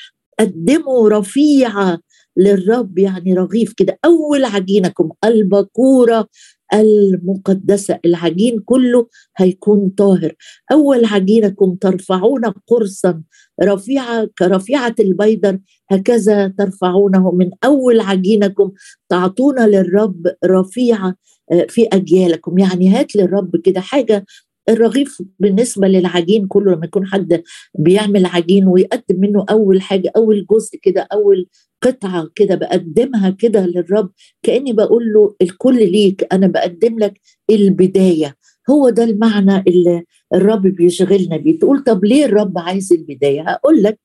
قدموا 0.40 1.08
رفيعة 1.08 1.98
للرب 2.36 2.98
يعني 2.98 3.34
رغيف 3.34 3.72
كده. 3.76 3.98
أول 4.04 4.44
عجينكم 4.44 5.10
البكوره 5.24 6.28
المقدسة 6.74 7.98
العجين 8.04 8.60
كله 8.64 9.08
هيكون 9.36 9.88
طاهر. 9.88 10.34
أول 10.72 11.04
عجينكم 11.04 11.74
ترفعون 11.74 12.44
قرصا 12.44 13.22
رفيعة 13.62 14.28
كرفيعة 14.38 14.94
البيدر 15.00 15.58
هكذا 15.90 16.48
ترفعونه. 16.48 17.30
من 17.32 17.50
أول 17.64 18.00
عجينكم 18.00 18.72
تعطون 19.08 19.60
للرب 19.66 20.26
رفيعة 20.44 21.14
آه، 21.52 21.66
في 21.68 21.88
أجيالكم. 21.92 22.58
يعني 22.58 22.88
هات 22.88 23.16
للرب 23.16 23.56
كده 23.56 23.80
حاجة 23.80 24.24
الرغيف 24.68 25.22
بالنسبة 25.38 25.88
للعجين 25.88 26.46
كله 26.46 26.72
لما 26.74 26.84
يكون 26.84 27.06
حد 27.06 27.42
بيعمل 27.78 28.26
عجين 28.26 28.66
ويقدم 28.66 29.20
منه 29.20 29.44
أول 29.50 29.82
حاجة 29.82 30.12
أول 30.16 30.46
جزء 30.50 30.78
كده 30.82 31.08
أول 31.12 31.46
قطعة 31.82 32.28
كده 32.34 32.54
بقدمها 32.54 33.30
كده 33.30 33.66
للرب 33.66 34.10
كأني 34.42 34.72
بقول 34.72 35.12
له 35.12 35.34
الكل 35.42 35.92
ليك 35.92 36.26
أنا 36.32 36.46
بقدم 36.46 36.98
لك 36.98 37.20
البداية. 37.50 38.36
هو 38.70 38.90
ده 38.90 39.04
المعنى 39.04 39.64
اللي 39.68 40.02
الرب 40.34 40.62
بيشغلنا 40.62 41.36
بيه. 41.36 41.58
تقول 41.58 41.84
طب 41.84 42.04
ليه 42.04 42.24
الرب 42.24 42.58
عايز 42.58 42.92
البداية؟ 42.92 43.42
هقول 43.42 43.82
لك 43.82 43.98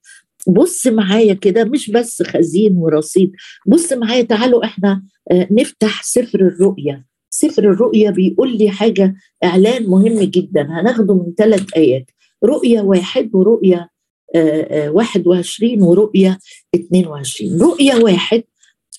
بص 0.48 0.88
معايا 0.88 1.34
كده 1.34 1.64
مش 1.64 1.92
بس 1.92 2.24
خزين 2.24 2.78
ورصيد. 2.78 3.32
بص 3.68 3.94
معايا 3.94 4.22
تعالوا 4.24 4.66
إحنا 4.66 5.04
آه، 5.32 5.48
نفتح 5.52 6.04
سفر 6.04 6.40
الرؤيا. 6.40 7.06
سفر 7.36 7.64
الرؤيا 7.64 8.12
بيقول 8.12 8.58
لي 8.58 8.70
حاجة 8.70 9.16
إعلان 9.44 9.90
مهم 9.90 10.20
جدا. 10.20 10.62
هناخده 10.62 11.14
من 11.14 11.34
ثلاث 11.38 11.74
آيات. 11.78 12.06
رؤيا 12.44 12.82
واحد 12.82 13.30
ورؤيا 13.36 13.90
آه، 14.36 14.62
آه، 14.62 14.90
واحد 14.90 15.28
وعشرين 15.28 15.82
ورؤيا 15.82 16.38
اتنين 16.76 17.08
وعشرين. 17.08 17.58
رؤيا 17.62 17.96
واحد 17.96 18.44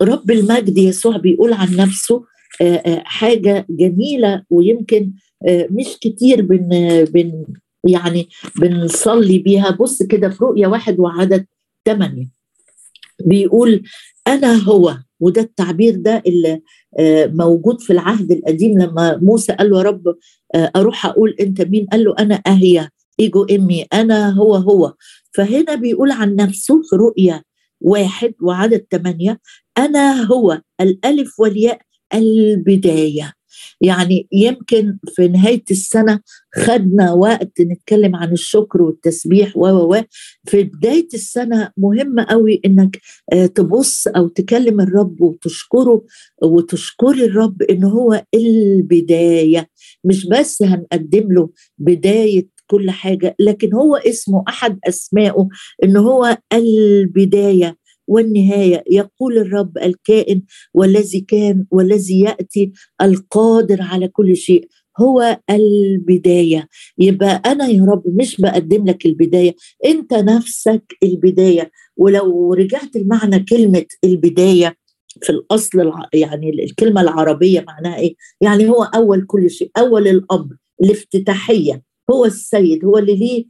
رب 0.02 0.31
المجد 0.31 0.78
يسوع 0.78 1.16
بيقول 1.16 1.52
عن 1.52 1.76
نفسه 1.76 2.25
آه، 2.62 3.02
حاجة 3.05 3.66
جميلة 3.71 4.43
ويمكن 4.50 5.12
مش 5.71 5.97
كتير 6.00 6.43
بن, 6.43 6.69
بن 7.05 7.45
يعني 7.88 8.28
بنصلي 8.61 9.38
بيها. 9.38 9.71
بص 9.71 10.02
كده 10.02 10.28
في 10.28 10.45
رؤيا 10.45 10.69
واحد 10.69 11.00
وعدد 11.00 11.47
ثمانية 11.87 12.28
بيقول 13.25 13.83
أنا 14.26 14.55
هو 14.62 14.97
وده 15.21 15.41
التعبير 15.43 15.97
ده 15.97 16.23
اللي 16.27 16.61
آه، 16.99 17.27
موجود 17.27 17.81
في 17.81 17.93
العهد 17.93 18.33
القديم 18.33 18.79
لما 18.79 19.17
موسى 19.23 19.53
قال 19.53 19.71
له 19.71 19.79
يا 19.79 19.83
رب 19.83 20.03
آه، 20.55 20.71
أروح 20.77 21.07
أقول 21.07 21.35
أنت 21.41 21.61
مين؟ 21.63 21.87
قال 21.93 22.05
له 22.05 22.15
أنا 22.19 22.43
اهيا 22.47 22.91
إيجو 23.21 23.45
إمي 23.45 23.83
أنا 23.93 24.31
هو 24.31 24.55
هو. 24.55 24.95
فهنا 25.35 25.75
بيقول 25.75 26.11
عن 26.11 26.37
نفسه 26.37 26.83
في 26.91 26.97
رؤيا 26.97 27.43
واحد 27.81 28.35
وعدد 28.43 28.87
ثمانية 28.91 29.41
أنا 29.79 30.23
هو 30.23 30.61
الألف 30.81 31.41
والياء 31.41 31.81
البداية. 32.15 33.33
يعني 33.81 34.29
يمكن 34.33 34.99
في 35.15 35.29
نهاية 35.29 35.65
السنة 35.71 36.21
خدنا 36.55 37.13
وقت 37.13 37.61
نتكلم 37.61 38.17
عن 38.17 38.33
الشكر 38.33 38.83
والتسبيح 38.83 39.57
و 39.57 39.67
و 39.69 40.03
في 40.45 40.63
بداية 40.63 41.09
السنة 41.15 41.71
مهم 41.77 42.21
قوي 42.21 42.61
إنك 42.65 42.99
آه، 43.33 43.47
تبص 43.47 44.07
أو 44.07 44.29
تكلم 44.29 44.81
الرب 44.81 45.21
وتشكره 45.21 46.05
وتشكري 46.43 47.25
الرب 47.25 47.63
إن 47.63 47.85
هو 47.85 48.25
البداية. 48.35 49.69
مش 50.05 50.27
بس 50.29 50.63
هنقدم 50.63 51.33
له 51.33 51.51
بداية 51.79 52.49
كل 52.67 52.91
حاجة 52.91 53.37
لكن 53.41 53.75
هو 53.75 53.97
اسمه 53.97 54.45
أحد 54.49 54.79
أسمائه 54.89 55.49
إن 55.85 55.97
هو 55.97 56.39
البداية. 56.53 57.77
والنهاية 58.07 58.85
يقول 58.91 59.39
الرب 59.39 59.79
الكائن 59.79 60.43
والذي 60.75 61.21
كان 61.21 61.65
والذي 61.71 62.21
يأتي 62.21 62.73
القادر 63.03 63.83
على 63.83 64.09
كل 64.09 64.37
شيء 64.37 64.69
هو 65.01 65.41
البداية 65.51 66.69
يبقى 66.99 67.43
أنا 67.47 67.67
يا 67.69 67.83
رب 67.85 68.03
مش 68.07 68.41
بقدم 68.41 68.85
لك 68.87 69.07
البداية 69.07 69.55
أنت 69.87 70.15
نفسك 70.15 70.83
البداية 71.03 71.71
ولو 71.97 72.53
رجعت 72.55 72.97
المعنى 72.97 73.39
كلمة 73.45 73.85
البداية 74.05 74.77
في 75.23 75.31
الأصل 75.31 75.93
يعني 76.15 76.51
الكلمة 76.51 77.01
العربية 77.01 77.65
معناها 77.69 77.99
إيه؟ 77.99 78.15
يعني 78.41 78.69
هو 78.69 78.83
أول 78.83 79.26
كل 79.26 79.50
شيء، 79.50 79.71
أول 79.78 80.09
الأمر، 80.09 80.57
الافتتاحية، 80.85 81.83
هو 82.13 82.25
السيد، 82.25 82.85
هو 82.85 82.99
اللي 82.99 83.15
ليه 83.17 83.45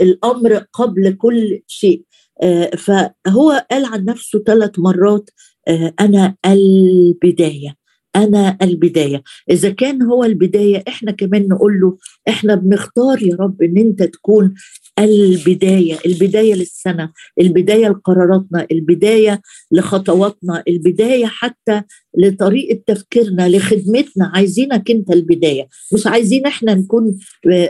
الأمر 0.00 0.54
قبل 0.72 1.12
كل 1.12 1.60
شيء. 1.66 2.02
آه، 2.42 2.70
فهو 2.76 3.66
قال 3.70 3.84
عن 3.84 4.04
نفسه 4.04 4.38
ثلاث 4.46 4.78
مرات 4.78 5.30
آه، 5.68 5.94
أنا 6.00 6.36
البداية 6.46 7.76
أنا 8.16 8.58
البداية. 8.62 9.22
إذا 9.50 9.70
كان 9.70 10.02
هو 10.02 10.24
البداية 10.24 10.84
إحنا 10.88 11.12
كمان 11.12 11.48
نقول 11.48 11.80
له 11.80 11.96
إحنا 12.28 12.54
بنختار 12.54 13.22
يا 13.22 13.36
رب 13.40 13.62
إن 13.62 13.78
أنت 13.78 14.02
تكون 14.02 14.54
البداية 14.98 15.98
البداية 16.06 16.54
للسنة 16.54 17.12
البداية 17.40 17.88
لقراراتنا 17.88 18.66
البداية 18.72 19.40
لخطواتنا 19.72 20.62
البداية 20.68 21.26
حتى 21.26 21.82
لطريقة 22.18 22.82
تفكيرنا 22.86 23.48
لخدمتنا. 23.48 24.30
عايزينك 24.34 24.90
انت 24.90 25.10
البداية. 25.10 25.68
مش 25.94 26.06
عايزين 26.06 26.46
إحنا 26.46 26.74
نكون 26.74 27.18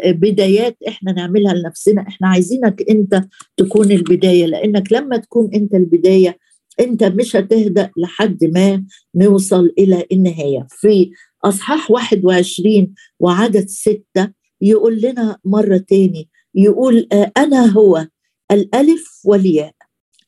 بدايات 0.06 0.76
إحنا 0.88 1.12
نعملها 1.12 1.54
لنفسنا. 1.54 2.02
إحنا 2.08 2.28
عايزينك 2.28 2.84
انت 2.90 3.24
تكون 3.56 3.92
البداية. 3.92 4.46
لأنك 4.46 4.92
لما 4.92 5.16
تكون 5.16 5.50
انت 5.54 5.74
البداية 5.74 6.38
انت 6.80 7.04
مش 7.04 7.36
هتهدأ 7.36 7.90
لحد 7.96 8.44
ما 8.44 8.84
نوصل 9.14 9.72
إلى 9.78 10.04
النهاية. 10.12 10.66
في 10.70 11.10
أصحاح 11.44 11.90
21 11.90 12.94
وعدد 13.20 13.68
ستة 13.68 14.28
يقول 14.62 15.00
لنا 15.00 15.38
مرة 15.44 15.76
تاني 15.76 16.28
يقول 16.56 17.08
آه، 17.12 17.32
أنا 17.36 17.66
هو 17.66 18.06
الألف 18.50 19.20
والياء 19.24 19.72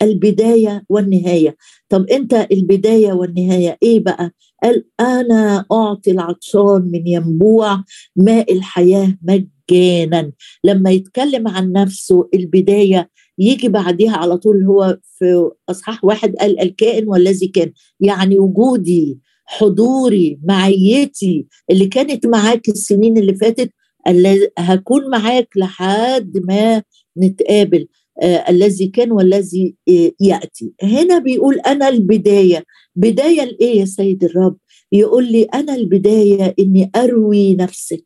البداية 0.03 0.85
والنهاية. 0.89 1.57
طب 1.89 2.07
أنت 2.07 2.47
البداية 2.53 3.13
والنهاية 3.13 3.79
إيه 3.83 4.01
بقى؟ 4.01 4.31
قال 4.63 4.85
أنا 5.01 5.65
أعطي 5.73 6.11
العطشان 6.11 6.91
من 6.93 7.07
ينبوع 7.07 7.85
ماء 8.17 8.53
الحياة 8.53 9.19
مجانا. 9.23 10.33
لما 10.65 10.91
يتكلم 10.91 11.49
عن 11.49 11.73
نفسه 11.73 12.29
البداية 12.35 13.11
يجي 13.39 13.69
بعديها 13.69 14.17
على 14.17 14.37
طول 14.37 14.65
هو 14.65 14.99
في 15.19 15.51
إصحاح 15.69 16.05
واحد 16.05 16.37
قال 16.37 16.61
الكائن 16.61 17.09
والذي 17.09 17.49
كان 17.49 17.73
يعني 18.01 18.39
وجودي 18.39 19.19
حضوري 19.45 20.41
معيتي 20.45 21.47
اللي 21.71 21.87
كانت 21.87 22.27
معاك 22.27 22.69
السنين 22.69 23.19
اللي 23.19 23.35
فاتت 23.35 23.73
هكون 24.59 25.11
معاك 25.11 25.49
لحد 25.57 26.39
ما 26.49 26.83
نتقابل 27.19 27.89
آه 28.23 28.45
الذي 28.51 28.89
كان 28.89 29.13
والذي 29.13 29.75
آه 29.89 30.13
يأتي. 30.21 30.73
هنا 30.83 31.19
بيقول 31.19 31.61
أنا 31.61 31.89
البداية. 31.89 32.65
بداية 32.97 33.45
لإيه 33.45 33.81
يا 33.81 33.85
سيد 33.85 34.25
الرب؟ 34.25 34.57
يقول 34.93 35.33
لي 35.33 35.43
أنا 35.43 35.75
البداية 35.75 36.55
إني 36.59 36.91
أروي 36.97 37.55
نفسك. 37.55 38.05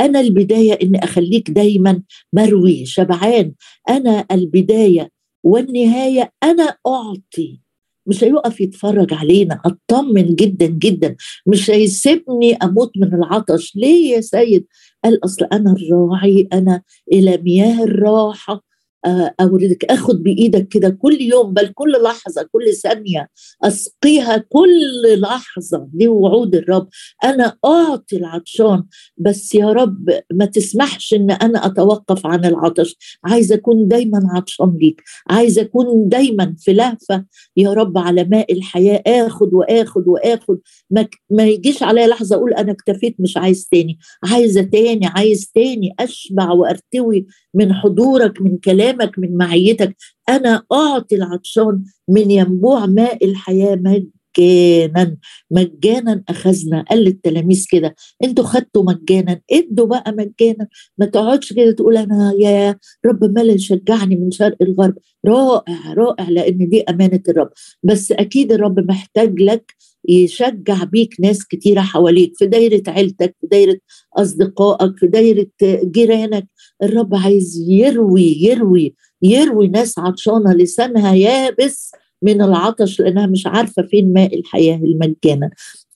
أنا 0.00 0.20
البداية 0.20 0.72
إني 0.82 1.04
أخليك 1.04 1.50
دايما 1.50 2.02
مروي 2.32 2.86
شبعان. 2.86 3.52
أنا 3.88 4.26
البداية 4.32 5.10
والنهاية 5.44 6.32
أنا 6.42 6.76
أعطي. 6.86 7.60
مش 8.06 8.24
هيقف 8.24 8.60
يتفرج 8.60 9.14
علينا. 9.14 9.60
اطمن 9.64 10.34
جدا 10.34 10.66
جدا. 10.66 11.16
مش 11.46 11.70
هيسيبني 11.70 12.56
أموت 12.56 12.92
من 12.96 13.14
العطش. 13.14 13.72
ليه 13.76 14.14
يا 14.14 14.20
سيد؟ 14.20 14.66
قال 15.04 15.24
أصل 15.24 15.44
أنا 15.52 15.72
الراعي 15.72 16.48
أنا 16.52 16.82
إلى 17.12 17.36
مياه 17.38 17.84
الراحة. 17.84 18.63
آه، 19.06 19.34
اوردك 19.40 19.84
أخد 19.84 20.22
بإيدك 20.22 20.68
كده 20.68 20.88
كل 20.88 21.20
يوم 21.20 21.52
بل 21.52 21.68
كل 21.68 21.92
لحظة 22.02 22.48
كل 22.52 22.74
ثانية 22.74 23.28
أسقيها 23.64 24.36
كل 24.36 25.20
لحظة 25.20 25.88
دي 25.92 26.08
وعود 26.08 26.54
الرب. 26.54 26.88
أنا 27.24 27.56
أعطي 27.64 28.16
العطشان 28.16 28.84
بس 29.16 29.54
يا 29.54 29.72
رب 29.72 30.10
ما 30.32 30.44
تسمحش 30.44 31.14
إن 31.14 31.30
أنا 31.30 31.66
أتوقف 31.66 32.26
عن 32.26 32.44
العطش. 32.44 33.18
عايزه 33.24 33.54
أكون 33.54 33.88
دايما 33.88 34.20
عطشان 34.30 34.76
ليك. 34.80 35.02
عايزه 35.30 35.62
أكون 35.62 36.08
دايما 36.08 36.54
في 36.58 36.72
لهفة. 36.72 37.24
يا 37.56 37.72
رب 37.72 37.98
على 37.98 38.24
ماء 38.24 38.52
الحياة 38.52 39.02
آخد 39.06 39.54
وآخد 39.54 40.08
وآخد. 40.08 40.58
ما, 40.90 41.06
ما 41.30 41.46
يجيش 41.46 41.82
عليا 41.82 42.06
لحظة 42.06 42.36
أقول 42.36 42.54
أنا 42.54 42.72
اكتفيت 42.72 43.16
مش 43.18 43.36
عايز 43.36 43.68
تاني. 43.72 43.98
عايزة 44.24 44.62
تاني 44.62 45.06
عايز 45.06 45.50
تاني 45.54 45.94
أشبع 46.00 46.50
وأرتوي 46.52 47.26
من 47.54 47.72
حضورك 47.72 48.42
من 48.42 48.58
كلامك. 48.58 48.93
من 49.18 49.36
معيتك. 49.36 49.96
أنا 50.28 50.62
أعطي 50.72 51.16
العطشان 51.16 51.84
من 52.08 52.30
ينبوع 52.30 52.86
ماء 52.86 53.24
الحياة 53.24 53.76
مجانا. 53.76 55.16
مجانا 55.50 56.22
أخذنا. 56.28 56.84
قال 56.90 56.98
للتلاميذ 57.04 57.66
كده 57.70 57.94
أنتوا 58.24 58.44
خدتوا 58.44 58.82
مجانا. 58.82 59.40
ادوا 59.52 59.86
بقى 59.86 60.12
مجانا. 60.12 60.68
ما 60.98 61.06
تقعدش 61.06 61.52
كده 61.52 61.72
تقول 61.72 61.96
أنا 61.96 62.32
يا 62.38 62.78
رب 63.06 63.24
ما 63.24 63.42
يشجعني 63.42 64.16
من 64.16 64.30
شرق 64.30 64.56
الغرب. 64.62 64.94
رائع 65.26 65.92
رائع 65.92 66.28
لأن 66.28 66.68
دي 66.68 66.82
أمانة 66.82 67.22
الرب. 67.28 67.50
بس 67.82 68.12
أكيد 68.12 68.52
الرب 68.52 68.80
محتاج 68.80 69.40
لك 69.40 69.74
يشجع 70.08 70.84
بيك 70.84 71.14
ناس 71.20 71.44
كتيرة 71.46 71.80
حواليك 71.80 72.32
في 72.36 72.46
دايرة 72.46 72.82
عيلتك 72.88 73.36
في 73.40 73.46
دايرة 73.46 73.78
أصدقائك 74.16 74.98
في 74.98 75.06
دايرة 75.06 75.46
جيرانك. 75.84 76.48
الرب 76.82 77.14
عايز 77.14 77.64
يروي 77.68 78.36
يروي 78.40 78.94
يروي 79.22 79.68
ناس 79.68 79.98
عطشانة 79.98 80.52
لسانها 80.52 81.14
يابس 81.14 81.92
من 82.22 82.42
العطش 82.42 83.00
لأنها 83.00 83.26
مش 83.26 83.46
عارفة 83.46 83.82
فين 83.82 84.12
ماء 84.12 84.38
الحياة 84.38 84.76
المجانا 84.76 85.50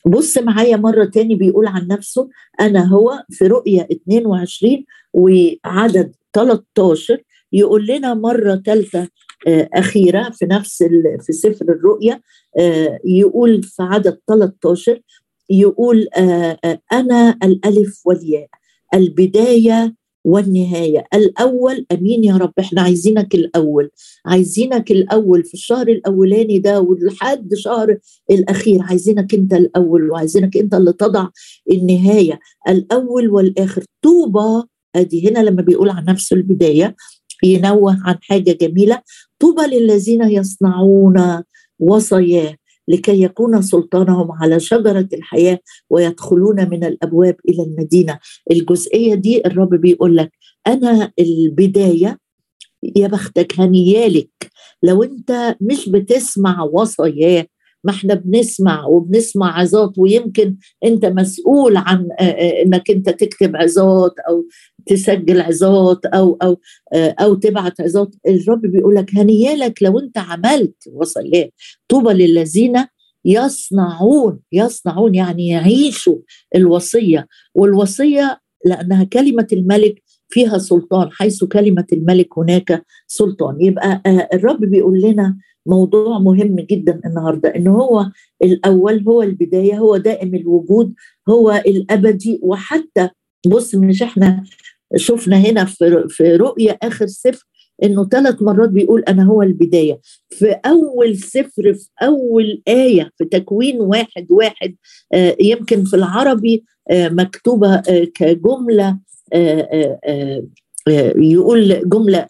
بص 0.06 0.38
معايا 0.38 0.76
مرة 0.76 1.04
تاني 1.04 1.34
بيقول 1.34 1.66
عن 1.66 1.86
نفسه 1.86 2.28
أنا 2.60 2.84
هو 2.84 3.22
في 3.30 3.46
رؤية 3.46 3.88
22 3.92 4.84
وعدد 5.12 6.14
13 6.32 7.22
يقول 7.52 7.86
لنا 7.86 8.14
مرة 8.14 8.54
آه، 8.54 9.08
أخيرة 9.74 10.30
في 10.30 10.46
نفس 10.46 10.82
في 11.26 11.32
سفر 11.32 11.64
الرؤيا 11.68 12.20
آه، 12.58 12.98
يقول 13.04 13.62
في 13.62 13.82
عدد 13.82 14.18
13 14.28 15.00
يقول 15.50 16.08
آه، 16.16 16.58
أنا 16.92 17.38
الألف 17.44 18.02
والياء 18.06 18.48
البداية 18.94 19.94
والنهاية. 20.24 21.04
الأول 21.14 21.86
أمين 21.92 22.24
يا 22.24 22.36
رب 22.36 22.52
إحنا 22.58 22.82
عايزينك 22.82 23.34
الأول. 23.34 23.90
عايزينك 24.26 24.90
الأول 24.90 25.44
في 25.44 25.54
الشهر 25.54 25.88
الأولاني 25.88 26.58
ده 26.58 26.80
ولحد 26.80 27.54
شهر 27.54 27.98
الأخير. 28.30 28.82
عايزينك 28.82 29.34
أنت 29.34 29.54
الأول 29.54 30.10
وعايزينك 30.10 30.56
أنت 30.56 30.74
اللي 30.74 30.92
تضع 30.92 31.28
النهاية. 31.72 32.40
الأول 32.68 33.30
والآخر. 33.30 33.84
طوبى 34.02 34.66
أدي 34.96 35.28
هنا 35.30 35.38
لما 35.38 35.62
بيقول 35.62 35.90
عن 35.90 36.04
نفسه 36.04 36.36
البداية. 36.36 36.96
ينوه 37.44 37.98
عن 38.04 38.16
حاجة 38.22 38.52
جميلة. 38.60 39.02
طوبى 39.38 39.62
للذين 39.62 40.22
يصنعون 40.22 41.42
وصاياه 41.78 42.56
لكي 42.88 43.22
يكون 43.22 43.62
سلطانهم 43.62 44.32
على 44.32 44.60
شجرة 44.60 45.08
الحياة 45.12 45.58
ويدخلون 45.90 46.70
من 46.70 46.84
الأبواب 46.84 47.36
إلى 47.48 47.62
المدينة. 47.62 48.18
الجزئية 48.50 49.14
دي 49.14 49.46
الرب 49.46 49.74
بيقول 49.74 50.16
لك 50.16 50.32
أنا 50.66 51.12
البداية 51.18 52.18
يا 52.96 53.06
بختك 53.08 53.60
هنيالك. 53.60 54.30
لو 54.82 55.02
أنت 55.02 55.56
مش 55.60 55.88
بتسمع 55.88 56.62
وصاياه 56.62 57.46
ما 57.84 57.92
إحنا 57.92 58.14
بنسمع 58.14 58.86
وبنسمع 58.86 59.58
عظات 59.60 59.98
ويمكن 59.98 60.56
أنت 60.84 61.04
مسؤول 61.06 61.76
عن 61.76 62.08
إنك 62.64 62.90
أنت 62.90 63.10
تكتب 63.10 63.56
عظات 63.56 64.14
أو 64.28 64.44
تسجل 64.86 65.40
عظات 65.40 66.06
أو 66.06 66.38
أو 66.42 66.56
أو 66.94 67.34
تبعت 67.34 67.80
عظات 67.80 68.14
الرب 68.28 68.60
بيقول 68.62 68.94
لك 68.94 69.16
هنيالك 69.16 69.82
لو 69.82 69.98
أنت 69.98 70.18
عملت 70.18 70.74
وصلات 70.92 71.52
طوبى 71.88 72.12
للذين 72.12 72.74
يصنعون 73.24 74.40
يصنعون 74.52 75.14
يعني 75.14 75.48
يعيشوا 75.48 76.16
الوصية. 76.56 77.26
والوصية 77.54 78.40
لأنها 78.64 79.04
كلمة 79.04 79.46
الملك 79.52 80.02
فيها 80.28 80.58
سلطان 80.58 81.08
حيث 81.12 81.44
كلمة 81.44 81.84
الملك 81.92 82.38
هناك 82.38 82.84
سلطان. 83.06 83.56
يبقى 83.60 84.02
الرب 84.34 84.60
بيقول 84.60 85.00
لنا 85.00 85.36
موضوع 85.66 86.18
مهم 86.18 86.56
جدا 86.60 87.00
النهارده 87.06 87.48
إن 87.56 87.66
هو 87.66 88.10
الأول 88.42 89.04
هو 89.08 89.22
البداية 89.22 89.78
هو 89.78 89.96
دائم 89.96 90.34
الوجود 90.34 90.94
هو 91.28 91.62
الأبدي 91.66 92.40
وحتى 92.42 93.08
بص 93.46 93.74
مش 93.74 94.02
إحنا 94.02 94.44
شفنا 94.96 95.36
هنا 95.36 95.64
في 95.64 96.04
في 96.08 96.36
رؤيا 96.36 96.72
آخر 96.82 97.06
سفر 97.06 97.44
إنه 97.82 98.08
ثلاث 98.08 98.42
مرات 98.42 98.68
بيقول 98.70 99.02
أنا 99.02 99.24
هو 99.24 99.42
البداية. 99.42 100.00
في 100.30 100.50
أول 100.66 101.16
سفر 101.16 101.74
في 101.74 101.88
أول 102.02 102.62
آية 102.68 103.10
في 103.18 103.24
تكوين 103.24 103.80
واحد 103.80 104.26
واحد 104.30 104.76
آه 105.14 105.36
يمكن 105.40 105.84
في 105.84 105.96
العربي 105.96 106.64
آه 106.90 107.08
مكتوبة 107.08 107.74
آه 107.74 108.04
كجملة 108.14 108.98
يقول 111.16 111.88
جملة 111.88 112.26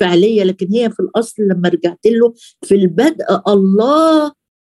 فعلية 0.00 0.42
لكن 0.44 0.66
هي 0.72 0.90
في 0.90 1.00
الأصل 1.00 1.42
لما 1.42 1.68
رجعت 1.68 2.06
له 2.06 2.34
في 2.62 2.74
البدء 2.74 3.24
الله 3.48 4.32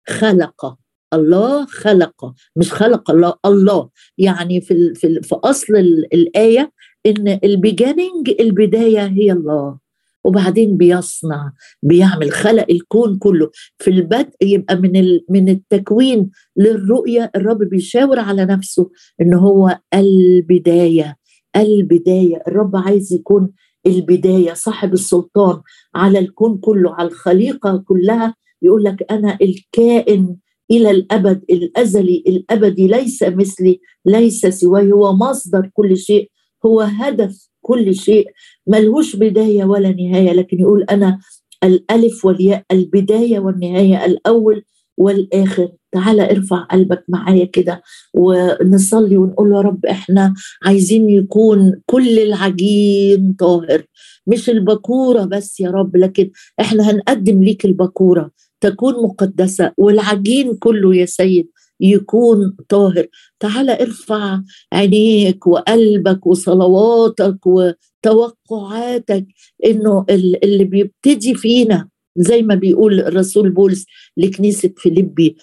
خلق 0.08 0.76
الله 1.14 1.66
خلق 1.66 2.32
مش 2.56 2.72
خلق 2.72 3.10
الله 3.10 3.34
الله. 3.46 3.88
يعني 4.18 4.60
في 4.60 4.94
في, 4.94 5.20
في 5.22 5.34
أصل 5.34 5.74
الآية 6.14 6.72
إن 7.06 7.38
البيجانينج 7.44 8.30
البداية 8.40 9.06
هي 9.06 9.32
الله. 9.32 9.78
وبعدين 10.24 10.76
بيصنع 10.76 11.52
بيعمل 11.82 12.30
خلق 12.32 12.66
الكون 12.70 13.18
كله. 13.18 13.50
في 13.78 13.90
البدء 13.90 14.34
يبقى 14.42 14.76
من 14.76 15.18
من 15.30 15.48
التكوين 15.48 16.30
للرؤية 16.56 17.30
الرب 17.36 17.58
بيشاور 17.58 18.18
على 18.18 18.44
نفسه 18.44 18.90
إن 19.20 19.34
هو 19.34 19.78
البداية. 19.94 21.17
البداية. 21.56 22.42
الرب 22.48 22.76
عايز 22.76 23.12
يكون 23.12 23.50
البداية. 23.86 24.52
صاحب 24.54 24.92
السلطان 24.92 25.60
على 25.94 26.18
الكون 26.18 26.58
كله 26.58 26.94
على 26.94 27.08
الخليقة 27.08 27.84
كلها 27.88 28.34
يقول 28.62 28.84
لك 28.84 29.06
أنا 29.10 29.38
الكائن 29.42 30.36
إلى 30.70 30.90
الأبد 30.90 31.44
الأزلي 31.50 32.24
الأبدي 32.28 32.86
ليس 32.86 33.22
مثلي 33.22 33.80
ليس 34.06 34.46
سواي. 34.46 34.92
هو 34.92 35.12
مصدر 35.12 35.70
كل 35.74 35.96
شيء 35.96 36.30
هو 36.66 36.80
هدف 36.80 37.48
كل 37.60 37.94
شيء. 37.94 38.26
ملهوش 38.66 39.16
بداية 39.16 39.64
ولا 39.64 39.92
نهاية 39.92 40.32
لكن 40.32 40.60
يقول 40.60 40.82
أنا 40.82 41.18
الألف 41.64 42.24
والياء 42.24 42.64
البداية 42.72 43.38
والنهاية 43.38 44.04
الأول 44.04 44.64
والآخر 44.98 45.68
تعالى 45.92 46.30
ارفع 46.30 46.56
قلبك 46.62 47.04
معايا 47.08 47.44
كده 47.44 47.82
ونصلي 48.14 49.16
ونقول 49.16 49.52
يا 49.52 49.60
رب 49.60 49.86
إحنا 49.86 50.34
عايزين 50.64 51.10
يكون 51.10 51.80
كل 51.86 52.18
العجين 52.18 53.32
طاهر 53.38 53.82
مش 54.26 54.50
البكوره 54.50 55.24
بس 55.24 55.60
يا 55.60 55.70
رب 55.70 55.96
لكن 55.96 56.30
إحنا 56.60 56.90
هنقدم 56.90 57.42
ليك 57.42 57.64
البكوره 57.64 58.30
تكون 58.60 58.94
مقدسة 59.02 59.72
والعجين 59.78 60.56
كله 60.56 60.94
يا 60.96 61.06
سيد 61.06 61.48
يكون 61.80 62.56
طاهر. 62.68 63.06
تعالى 63.40 63.82
ارفع 63.82 64.40
عينيك 64.72 65.46
وقلبك 65.46 66.26
وصلواتك 66.26 67.38
وتوقعاتك 67.46 69.26
إنه 69.66 70.04
اللي 70.44 70.64
بيبتدي 70.64 71.34
فينا 71.34 71.88
زي 72.18 72.42
ما 72.42 72.54
بيقول 72.54 73.00
الرسول 73.00 73.50
بولس 73.50 73.86
لكنيسة 74.16 74.70
فيليبي 74.76 75.36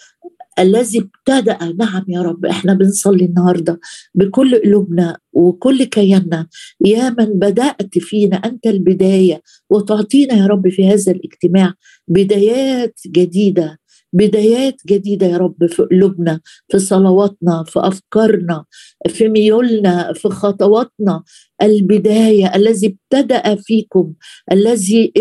الذي 0.60 1.00
ابتدأ 1.00 1.58
نعم 1.80 2.06
يا 2.08 2.22
رب 2.22 2.46
إحنا 2.46 2.74
بنصلي 2.74 3.26
النهارده 3.26 3.80
بكل 4.16 4.56
قلوبنا 4.62 5.18
وكل 5.34 5.84
كياننا. 5.84 6.48
يا 6.86 7.10
من 7.10 7.26
بدأت 7.26 7.98
فينا 8.00 8.36
أنت 8.38 8.68
البداية 8.68 9.42
وتعطينا 9.70 10.34
يا 10.34 10.48
رب 10.48 10.70
في 10.70 10.88
هذا 10.88 11.12
الاجتماع 11.12 11.74
بدايات 12.08 13.00
جديدة 13.08 13.80
بدايات 14.14 14.76
جديدة 14.88 15.26
يا 15.28 15.38
رب 15.38 15.66
في 15.66 15.84
قلوبنا 15.84 16.40
في 16.70 16.80
صلواتنا 16.80 17.64
في 17.68 17.80
أفكارنا 17.80 18.66
في 19.10 19.30
ميولنا 19.30 20.14
في 20.14 20.30
خطواتنا. 20.30 21.24
البداية 21.62 22.56
الذي 22.56 22.88
ابتدأ 22.88 23.56
فيكم 23.56 24.14
الذي 24.52 25.14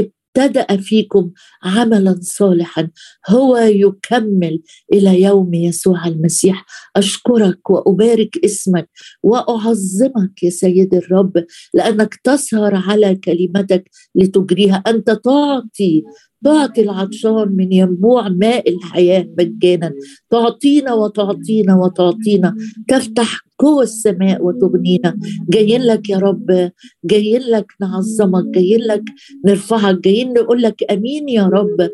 فيكم 0.78 1.30
عملا 1.62 2.18
صالحا. 2.22 2.90
هو 3.28 3.56
يكمل 3.56 4.62
إلى 4.92 5.22
يوم 5.22 5.54
يسوع 5.54 6.06
المسيح. 6.06 6.66
أشكرك 6.96 7.70
وأبارك 7.70 8.44
اسمك 8.44 8.90
وأعظمك 9.22 10.42
يا 10.42 10.50
سيد 10.50 10.94
الرب 10.94 11.44
لأنك 11.74 12.14
تسهر 12.14 12.74
على 12.74 13.14
كلمتك 13.16 13.90
لتجريها. 14.14 14.82
أنت 14.86 15.10
تعطي 15.10 16.02
تعطي 16.44 16.82
العطشان 16.82 17.48
من 17.56 17.72
ينبوع 17.72 18.28
ماء 18.28 18.70
الحياة 18.74 19.28
مجانا. 19.38 19.92
تعطينا 20.30 20.92
وتعطينا 20.92 21.76
وتعطينا. 21.76 22.56
تفتح 22.88 23.40
قوى 23.58 23.82
السماء 23.82 24.44
وتغنينا 24.44 25.16
جايين 25.48 25.82
لك 25.82 26.10
يا 26.10 26.18
رب. 26.18 26.70
جايين 27.04 27.40
لك 27.40 27.66
نعظمك. 27.80 28.44
جايين 28.54 28.80
لك 28.80 29.04
نرفعك. 29.46 29.98
جايين 30.00 30.32
نقول 30.32 30.62
لك 30.62 30.92
آمين 30.92 31.28
يا 31.28 31.46
رب. 31.46 31.90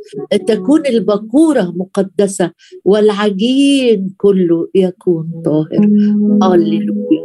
تكون 0.46 0.86
البكوره 0.86 1.72
مقدسة 1.76 2.50
والعجين 2.84 4.14
كله 4.16 4.68
يكون 4.74 5.42
طاهر. 5.44 5.88
هللويا. 6.42 7.20